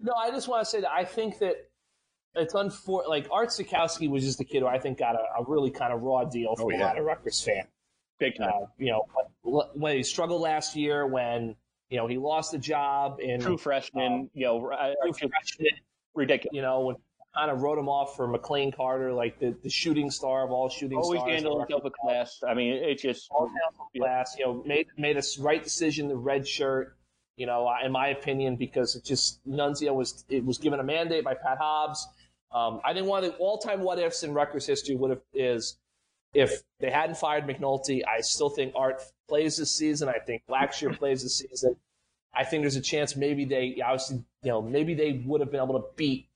[0.00, 1.54] No, I just want to say that I think that
[2.36, 3.08] it's unfortunate.
[3.10, 5.92] Like Art Sitkowski was just a kid who I think got a, a really kind
[5.92, 6.86] of raw deal from Oh, a yeah.
[6.86, 7.66] lot of Rutgers fans.
[8.18, 8.50] Big time.
[8.54, 9.02] Uh, you know,
[9.42, 11.56] when, when he struggled last year, when
[11.90, 14.30] you know he lost the job in True freshman.
[14.34, 14.70] you know,
[15.18, 15.66] true freshman,
[16.14, 16.54] ridiculous.
[16.54, 16.96] you know, when
[17.36, 20.68] kind of wrote him off for McLane Carter, like the, the shooting star of all
[20.68, 21.04] shooting stars.
[21.06, 21.32] Always stars.
[21.34, 22.40] handle himself with class.
[22.46, 24.36] I mean, it's just all from class.
[24.38, 26.08] You know, made made a right decision.
[26.08, 26.96] The red shirt.
[27.36, 31.24] You know, in my opinion, because it just Nunzio was it was given a mandate
[31.24, 32.06] by Pat Hobbs.
[32.52, 35.22] Um, I think one of the all time what ifs in Rutgers history would have
[35.32, 35.76] is
[36.34, 38.02] if they hadn't fired McNulty.
[38.06, 40.08] I still think Art plays this season.
[40.08, 41.76] I think Blackshear plays this season.
[42.34, 45.62] I think there's a chance maybe they obviously you know maybe they would have been
[45.62, 46.28] able to beat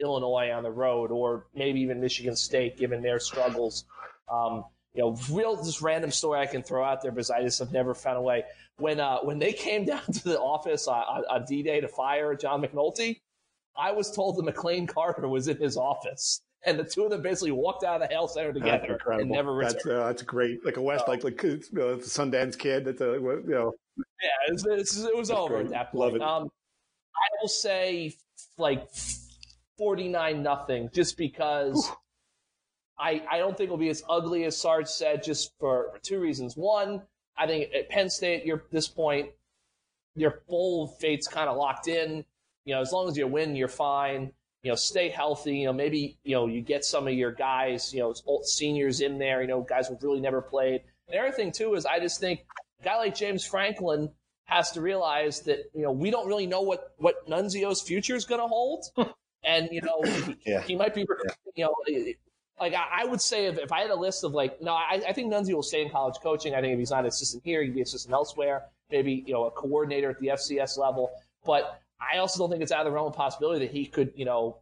[0.00, 3.84] Illinois on the road or maybe even Michigan State given their struggles.
[4.30, 7.58] Um, you know, real just random story I can throw out there because I just
[7.60, 8.44] have never found a way.
[8.78, 11.88] When uh, when they came down to the office on, on, on D Day to
[11.88, 13.20] fire John McNulty,
[13.78, 17.22] I was told that McLane Carter was in his office, and the two of them
[17.22, 19.22] basically walked out of the Hale Center together incredible.
[19.22, 19.74] and never returned.
[19.76, 20.64] that's, uh, that's great.
[20.64, 22.84] Like a West, like, like you know, the Sundance kid.
[22.84, 25.66] That's a, you know, yeah, it was, it's- it was That's over great.
[25.66, 26.22] at that Love point.
[26.22, 26.28] it.
[26.28, 26.50] Um,
[27.16, 28.16] I will say
[28.58, 28.88] like
[29.76, 31.90] forty nine nothing, just because
[32.98, 36.20] I I don't think it'll be as ugly as Sarge said, just for, for two
[36.20, 36.56] reasons.
[36.56, 37.02] One,
[37.36, 39.30] I think at Penn State, you're at this point,
[40.16, 42.24] your full fate's kind of locked in.
[42.68, 44.30] You know, as long as you win, you're fine.
[44.62, 45.56] you know, stay healthy.
[45.56, 49.00] You know, maybe you know you get some of your guys, you know, old seniors
[49.00, 49.40] in there.
[49.40, 50.82] You know, guys who've really never played.
[51.06, 52.40] And the other thing too is I just think
[52.82, 54.10] a guy like James Franklin
[54.44, 58.26] has to realize that you know we don't really know what what Nunzio's future is
[58.26, 58.84] going to hold,
[59.44, 60.04] and you know
[60.44, 60.60] yeah.
[60.60, 61.06] he might be
[61.54, 61.74] you know
[62.60, 65.14] like I, would say if, if I had a list of like no I, I
[65.14, 66.54] think Nunzio will stay in college coaching.
[66.54, 68.64] I think if he's not an assistant here, he'd be assistant elsewhere.
[68.90, 71.10] Maybe you know a coordinator at the FCS level,
[71.46, 74.12] but I also don't think it's out of the realm of possibility that he could
[74.14, 74.58] you know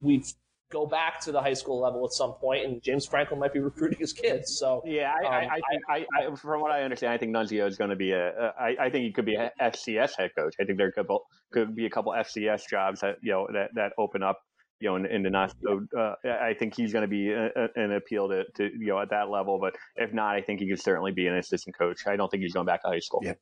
[0.00, 0.24] we
[0.70, 3.58] go back to the high school level at some point, and James Franklin might be
[3.70, 4.56] recruiting his kids.
[4.58, 7.34] So yeah, I, um, I, I think I, I, from what I understand, I think
[7.34, 8.28] Nunzio is going to be a.
[8.28, 10.54] a I, I think he could be a FCS head coach.
[10.60, 11.06] I think there could
[11.52, 14.38] could be a couple FCS jobs that you know that that open up.
[14.82, 17.48] You know, in, in the not so, uh, I think he's going to be a,
[17.48, 19.58] a, an appeal to, to, you know, at that level.
[19.60, 22.06] But if not, I think he could certainly be an assistant coach.
[22.06, 23.20] I don't think he's going back to high school.
[23.22, 23.34] Yeah.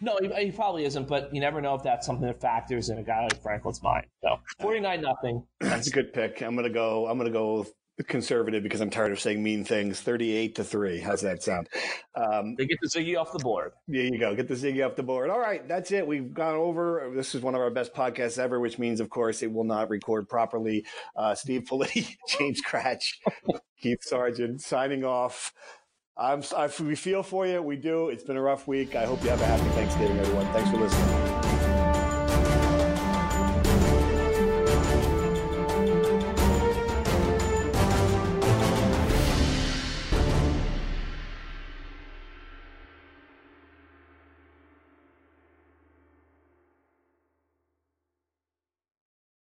[0.00, 2.98] No, he, he, probably isn't, but you never know if that's something that factors in
[2.98, 4.06] a guy like Franklin's mind.
[4.22, 5.44] So forty nine nothing.
[5.60, 6.42] That's a good pick.
[6.42, 7.06] I'm gonna go.
[7.06, 7.66] I'm gonna go
[8.04, 10.00] conservative because I'm tired of saying mean things.
[10.00, 11.00] Thirty eight to three.
[11.00, 11.68] How's that sound?
[12.14, 13.72] Um, they get the Ziggy off the board.
[13.88, 14.34] There you go.
[14.34, 15.28] Get the Ziggy off the board.
[15.30, 16.06] All right, that's it.
[16.06, 17.12] We've gone over.
[17.14, 19.90] This is one of our best podcasts ever, which means, of course, it will not
[19.90, 20.84] record properly.
[21.14, 23.16] Uh, Steve Politi, James Kratch,
[23.80, 25.52] Keith Sargeant signing off.
[26.20, 27.62] I'm, I, we feel for you.
[27.62, 28.10] We do.
[28.10, 28.94] It's been a rough week.
[28.94, 30.46] I hope you have a happy Thanksgiving, everyone.
[30.52, 31.29] Thanks for listening.